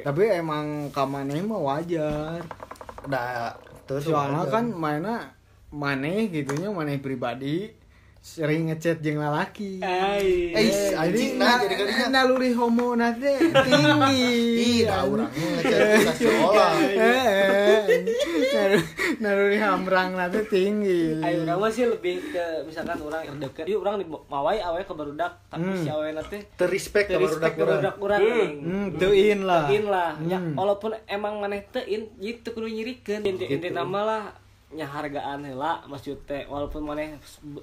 Tapi 0.06 0.24
emang 0.30 0.94
kamaneh 0.94 1.42
mah 1.42 1.58
wajar. 1.58 2.46
Da, 3.08 3.58
tuh 3.90 3.98
tuh 3.98 4.14
Soalnya 4.14 4.46
wajar. 4.46 4.54
kan 4.62 4.66
mana 4.70 5.16
maneh 5.68 6.30
gitunya 6.30 6.70
maneh 6.70 7.02
pribadi 7.02 7.74
sering 8.20 8.68
ngechat 8.68 9.00
jeung 9.00 9.18
lalaki. 9.18 9.80
Ai. 9.80 10.52
Eh, 10.52 10.92
anjing 10.94 11.36
nah 11.36 11.58
jadi 11.58 11.76
kalinya. 11.76 12.06
naluri 12.12 12.52
homo 12.52 12.94
nate 12.94 13.40
tinggi. 13.40 14.28
Ih, 14.58 14.80
da 14.84 15.04
urang 15.04 15.30
ngechat 15.30 15.80
kita 15.96 16.14
sekolah. 16.14 16.72
Eh, 16.88 17.80
nalu- 18.48 18.88
naluri 19.18 19.58
hamrang 19.58 20.10
nate 20.14 20.44
tinggi. 20.46 21.18
Ayo 21.20 21.44
urang 21.44 21.58
mah 21.58 21.70
sih 21.70 21.86
lebih 21.86 22.20
ke 22.28 22.46
misalkan 22.64 23.00
orang 23.00 23.22
yang 23.24 23.38
deket. 23.40 23.64
Jadi 23.64 23.76
orang 23.76 23.96
mawai 24.28 24.58
awe 24.60 24.82
ke 24.82 24.94
barudak, 24.94 25.32
tapi 25.48 25.64
Hmm. 25.66 25.80
si 25.80 25.88
awe 25.88 26.08
nanti 26.10 26.38
Terrespect 26.54 27.08
respect 27.08 27.22
barudak 27.22 27.52
ke 27.52 27.60
barudak 27.60 27.96
urang. 27.98 28.22
urang. 28.22 28.52
Hmm, 28.60 28.88
teuin 28.96 29.40
lah. 29.42 29.64
Tein 29.66 29.86
lah. 29.86 30.12
Ya, 30.22 30.38
Hmm. 30.38 30.54
walaupun 30.54 30.92
emang 31.06 31.38
maneh 31.38 31.66
teuin, 31.68 32.12
gitu 32.18 32.52
kudu 32.52 32.68
nyirikeun. 32.68 33.22
Inti 33.24 33.46
inti 33.48 33.70
nama 33.70 34.00
lah 34.04 34.24
hargaan 34.70 35.42
heula 35.42 35.80
maksud 35.84 36.20
teh 36.24 36.44
walaupun 36.44 36.84
maneh 36.84 37.16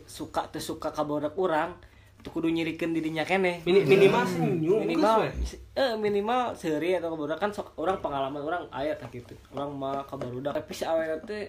suka 0.05 0.49
teu 0.49 0.57
suka 0.59 0.89
ka 0.89 1.05
barudak 1.05 1.37
urang, 1.37 1.77
teu 2.19 2.31
kudu 2.31 2.49
nyirikeun 2.49 2.91
dirinya 2.91 3.21
keneh. 3.23 3.61
Mini- 3.63 3.85
minimal 3.85 4.25
senyum 4.25 4.81
minimal 4.81 5.29
eh 5.71 5.93
minimal 5.95 6.57
sehari 6.57 6.97
atau 6.97 7.13
kebarudak 7.13 7.37
kan 7.37 7.53
sok- 7.53 7.77
orang 7.77 8.01
pengalaman 8.01 8.41
orang 8.41 8.65
aya 8.71 8.97
tak 8.97 9.13
gitu 9.13 9.37
orang 9.51 9.69
mah 9.71 10.01
kebarudak 10.05 10.55
tapi 10.55 10.73
si 10.73 10.83
awalnya 10.83 11.21
teh 11.21 11.45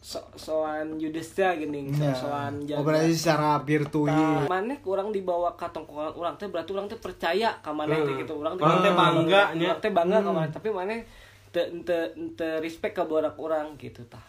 so 0.00 0.16
soan 0.32 0.96
judesnya 0.96 1.52
gini 1.56 1.90
so 1.90 2.00
Ya. 2.00 2.14
soan 2.14 2.64
Oh, 2.72 2.80
berarti 2.80 3.12
secara 3.12 3.60
virtual. 3.60 4.46
mana 4.46 4.72
orang 4.80 5.10
dibawa 5.10 5.52
ke 5.52 5.66
orang 5.92 6.38
teh 6.38 6.46
berarti 6.46 6.70
orang 6.72 6.86
teh 6.86 6.96
percaya 6.96 7.52
ke 7.58 7.68
mana 7.68 7.92
teh 7.92 8.08
Hmm. 8.08 8.20
gitu 8.20 8.32
orang 8.38 8.56
Orang 8.56 8.80
teh 8.80 8.92
bangga, 8.94 9.42
nya. 9.52 9.68
orang 9.68 9.80
teh 9.82 9.92
bangga 9.92 10.18
ke 10.18 10.30
mana 10.30 10.48
tapi 10.48 10.68
mana 10.70 10.94
te 11.50 11.60
te 11.82 11.96
te 12.32 12.48
respect 12.62 12.94
ke 12.94 13.02
orang 13.36 13.74
gitu 13.76 14.00
tah 14.06 14.22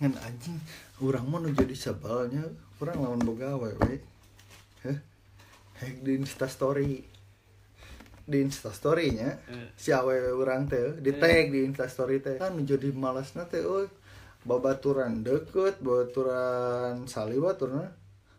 Ngan 0.00 0.16
anjing, 0.16 0.56
urang 1.04 1.28
mah 1.28 1.44
nu 1.44 1.52
jadi 1.52 1.76
sebalnya, 1.76 2.48
urang 2.80 3.04
lawan 3.04 3.20
boga 3.20 3.52
we. 3.60 4.00
Heh. 4.80 4.96
Di 6.00 6.16
Insta 6.16 6.48
story. 6.48 7.04
Di 8.24 8.38
Insta 8.40 8.72
story-nya 8.72 9.36
si 9.76 9.92
awewe 9.92 10.32
urang 10.32 10.64
teh 10.64 10.96
di 11.04 11.12
tag 11.12 11.52
di 11.52 11.68
Insta 11.68 11.84
story 11.84 12.24
teh 12.24 12.40
kan 12.40 12.56
menjadi 12.56 12.88
malasna 12.96 13.44
teh 13.44 13.60
euy. 13.60 13.92
Babaturan 14.40 15.20
deket, 15.20 15.84
babaturan 15.84 17.04
saliwat 17.04 17.60
turna. 17.60 17.92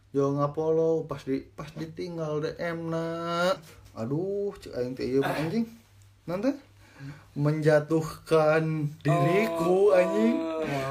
Jo 0.09 0.33
ngapolo 0.33 1.05
pas 1.05 1.21
di 1.21 1.45
pas 1.45 1.69
ditinggal 1.77 2.41
DM 2.41 2.89
na. 2.89 3.05
Aduh, 3.93 4.49
cek 4.57 4.73
aing 4.81 4.97
teh 4.97 5.05
ieu 5.05 5.21
mah 5.21 5.37
anjing. 5.37 5.69
Nanti 6.25 6.57
menjatuhkan 7.31 8.91
diriku 8.99 9.95
anjing. 9.95 10.35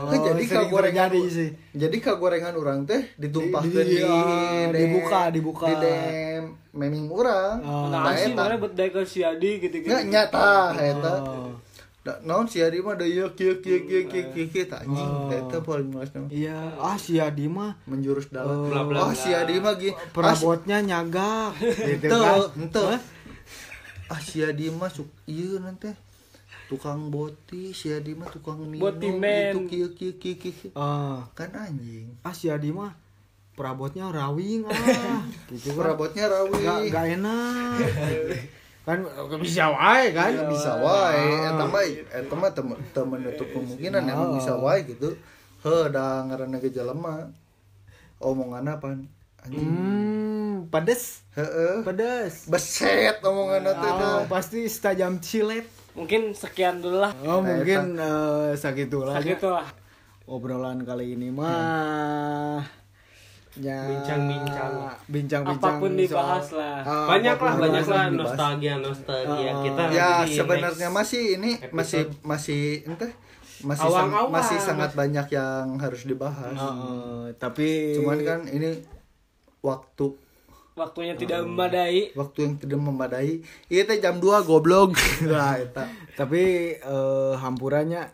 Oh, 0.01 0.09
jadi 0.17 0.43
kagorengan 0.49 1.13
terjadi 1.13 1.21
sih. 1.29 1.49
Jadi 1.77 1.97
kagorengan 2.01 2.57
orang 2.57 2.89
teh 2.89 3.13
ditumpahkeun 3.21 3.85
Di- 3.85 3.93
di, 3.93 3.97
di- 3.97 4.01
iya, 4.01 4.67
DM, 4.67 4.69
dibuka, 4.73 5.21
dibuka. 5.29 5.67
di 5.69 5.75
DM 5.85 6.45
meming 6.73 7.07
urang. 7.13 7.61
Oh. 7.61 7.93
nah 7.93 8.15
sih 8.17 8.33
eta. 8.33 8.41
mana 8.41 8.55
buat 8.57 8.73
ke 8.73 9.03
si 9.05 9.21
Adi 9.21 9.61
gitu 9.61 9.77
gitu 9.83 9.91
Nggak 9.93 10.05
nyata 10.09 10.51
eta. 10.75 11.15
Oh. 11.21 11.53
Da, 12.01 12.17
naon 12.25 12.49
si 12.49 12.65
Adi 12.65 12.81
mah 12.81 12.97
da 12.97 13.05
ieu 13.05 13.29
kieu 13.37 13.61
kieu 13.61 13.85
kieu 13.85 14.09
kieu 14.09 14.25
kieu 14.33 14.49
kieu 14.49 14.65
tah 14.65 14.81
anjing. 14.81 15.05
Oh. 15.05 15.29
Eta 15.29 15.61
paling 15.61 15.93
nama. 15.93 16.27
Iya, 16.33 16.57
ah 16.81 16.97
si 16.97 17.21
Adi 17.21 17.45
mah 17.45 17.77
Menjurus 17.85 18.33
dalam. 18.33 18.65
Oh. 18.65 19.05
Oh, 19.05 19.13
si 19.13 19.37
Adi 19.37 19.61
mah 19.61 19.77
gini. 19.77 19.93
perabotnya 20.17 20.81
nyagak 20.81 21.53
gitu 22.01 22.09
kan. 22.09 22.49
Ah 24.11 24.19
si 24.19 24.43
Adi 24.43 24.67
mah 24.69 24.91
suk 24.91 25.07
ieu 25.25 25.57
nanti 25.57 25.87
tukang 26.67 27.09
boti, 27.09 27.71
si 27.71 27.91
Adi 27.91 28.11
mah 28.13 28.27
tukang 28.27 28.59
minum 28.61 28.83
Boti 28.83 29.07
itu 29.07 29.59
kieu 29.67 29.89
kieu 29.95 30.13
kieu 30.19 30.35
kieu. 30.37 30.71
Ah, 30.75 31.23
Kan 31.33 31.51
anjing. 31.53 32.11
ah 32.21 32.31
si 32.31 32.51
Adi 32.51 32.71
mah 32.71 32.91
perabotnya 33.55 34.11
rawing 34.11 34.67
ah. 34.67 34.73
gitu 35.49 35.71
kan. 35.73 35.95
Perabotnya 35.95 36.27
rawi. 36.27 36.59
Gak, 36.59 36.79
gak 36.91 37.07
enak. 37.17 37.79
kan 38.81 38.99
bisa 39.39 39.71
wae 39.71 40.11
kan. 40.11 40.33
bisa 40.49 40.73
wae 40.75 41.23
Ah. 41.39 41.55
eta 41.55 41.65
mah 41.65 41.83
eta 42.11 42.35
mah 42.35 42.51
teu 42.91 43.05
menutup 43.05 43.47
kemungkinan 43.47 44.03
emang 44.03 44.35
bisa 44.35 44.57
wae 44.57 44.83
gitu 44.83 45.15
heuh 45.61 45.87
da 45.87 46.25
ngaranna 46.25 46.59
ge 46.59 46.73
jelema 46.73 47.31
omongan 48.19 48.67
apa 48.67 48.97
anjing 49.45 49.61
Hmm, 49.61 50.10
pedes, 50.67 51.25
heeh 51.33 51.81
pedes. 51.81 52.45
beset 52.47 53.17
omongan 53.21 53.65
teh 53.65 53.89
Oh, 53.89 53.97
teh 53.97 54.27
pasti 54.27 54.61
setajam 54.65 55.17
cilet. 55.19 55.65
mungkin 55.91 56.31
sekian 56.33 56.79
dulu 56.79 56.99
lah 56.99 57.13
Oh, 57.21 57.41
mungkin 57.41 57.95
eh 57.95 58.53
segitulah. 58.55 59.17
ya. 59.17 59.27
gitu 59.31 59.49
lah 59.49 59.67
obrolan 60.25 60.81
kali 60.81 61.15
ini 61.15 61.29
mah 61.29 62.63
ya 63.53 63.83
Bincang-bincang. 63.85 64.73
bincang-bincang 65.05 65.75
Apa 65.75 65.83
pun 65.83 65.91
dibahas 65.93 66.47
soal- 66.47 66.57
lah. 66.57 66.79
Ah, 66.81 67.07
banyak 67.09 67.35
lah 67.37 67.55
banyak 67.57 67.85
lah 67.85 68.05
nostalgia 68.09 68.75
nostalgia 68.79 69.51
Oh. 69.51 69.63
kita 69.63 69.83
ya 69.89 69.91
nanti 69.91 70.23
di 70.25 70.37
sebenarnya 70.37 70.89
masih 70.89 71.23
ini 71.37 71.51
masih 71.69 72.01
episode. 72.01 72.23
masih 72.23 72.63
ente 72.87 73.09
masih 73.61 73.83
sang- 73.83 73.93
Awang-awang, 74.09 74.31
masih 74.33 74.59
sangat 74.59 74.91
banyak 74.95 75.27
yang 75.29 75.67
harus 75.77 76.03
dibahas 76.05 76.55
Heeh, 76.55 77.35
tapi 77.37 77.93
cuman 77.93 78.19
kan 78.23 78.41
ini 78.47 78.81
waktu 79.61 80.07
waktunya 80.75 81.15
tidak 81.15 81.45
memadai. 81.45 82.15
Waktu 82.15 82.39
yang 82.43 82.55
tidak 82.59 82.79
memadai. 82.81 83.43
Iya 83.67 83.83
teh 83.87 83.99
jam 83.99 84.19
2 84.19 84.47
goblok. 84.47 84.97
Lah 85.27 85.59
eta. 85.65 85.85
Tapi 86.15 86.43
eh, 86.79 87.33
hampurannya 87.37 88.11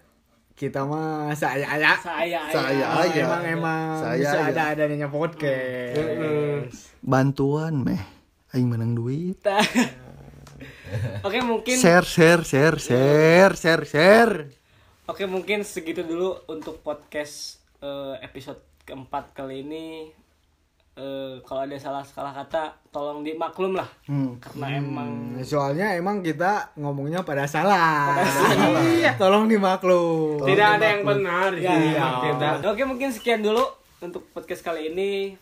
kita 0.57 0.88
mah 0.88 1.37
saya 1.37 1.69
ya 1.77 1.92
saya 2.01 2.40
Saya 2.49 2.87
aja. 3.05 3.23
emang 3.29 3.45
emang 3.45 3.88
Saya 4.01 4.49
ada 4.49 4.73
adanya 4.73 5.12
podcast. 5.12 6.81
Bantuan 7.05 7.85
meh. 7.85 8.01
Aing 8.51 8.73
menang 8.73 8.97
duit. 8.97 9.37
Oke 11.21 11.42
mungkin 11.42 11.77
share 11.77 12.07
share 12.07 12.40
share 12.40 12.79
share 12.81 13.53
share 13.53 13.85
share. 13.85 14.35
Oke 15.07 15.29
mungkin 15.29 15.61
segitu 15.62 16.01
dulu 16.03 16.40
untuk 16.49 16.81
podcast 16.81 17.61
eh, 17.79 18.16
episode 18.25 18.59
keempat 18.87 19.35
kali 19.35 19.61
ini 19.61 20.09
Eh, 20.97 21.45
kalau 21.45 21.61
ada 21.63 21.77
salah 21.77 22.01
salah 22.01 22.33
kata 22.35 22.73
tolong 22.89 23.21
dimaklum 23.21 23.77
lah 23.77 23.85
Hmm. 24.05 24.41
karena 24.41 24.81
emang 24.81 25.11
soalnya 25.43 25.93
emang 25.93 26.21
kita 26.21 26.73
ngomongnya 26.75 27.21
pada 27.21 27.45
salah 27.45 28.17
Iya. 28.97 29.13
tolong 29.15 29.45
dimaklum 29.45 30.41
Tidak 30.41 30.69
ada 30.73 30.87
yang 30.89 31.05
benar 31.05 31.53
di 31.53 31.61
sini 31.61 31.87
Ya, 31.91 32.01
Mak 32.01 32.15
Teta. 32.41 32.49
Oke 32.67 32.83
mungkin 32.83 33.09
sekian 33.11 33.41
dulu 33.41 33.61
untuk 33.99 34.25
podcast 34.31 34.61
kali 34.63 34.89
ini. 34.89 35.37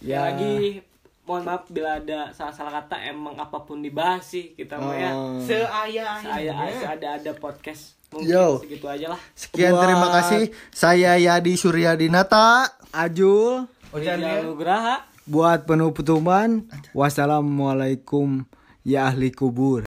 Ya 0.00 0.10
Ya. 0.18 0.18
lagi 0.26 0.82
mohon 1.22 1.42
maaf 1.44 1.66
bila 1.66 1.96
ada 1.96 2.30
salah-salah 2.32 2.74
kata 2.80 2.98
emang 3.04 3.34
apa 3.36 3.58
pun 3.60 3.78
dibahas 3.78 4.26
sih 4.26 4.52
kita 4.52 4.74
mah 4.74 4.90
ya. 4.92 5.10
Oh. 5.12 5.38
Seaya 5.38 6.18
Saya 6.18 6.50
ada 6.88 7.08
ada 7.14 7.30
podcast 7.32 7.94
mungkin 8.08 8.26
Yo. 8.28 8.58
segitu 8.58 8.86
aja 8.86 9.06
lah. 9.08 9.20
sekian 9.34 9.70
Buat- 9.70 9.82
terima 9.82 10.08
kasih 10.12 10.42
saya 10.68 11.14
Yadi 11.16 11.54
Suryadinata 11.54 12.70
Ajul 12.90 13.66
Ya. 13.96 14.44
Nugraha. 14.44 15.08
buat 15.26 15.66
penutupan 15.66 16.62
wassalamualaikum 16.94 18.44
ya 18.86 19.10
ahli 19.10 19.34
kubur 19.34 19.82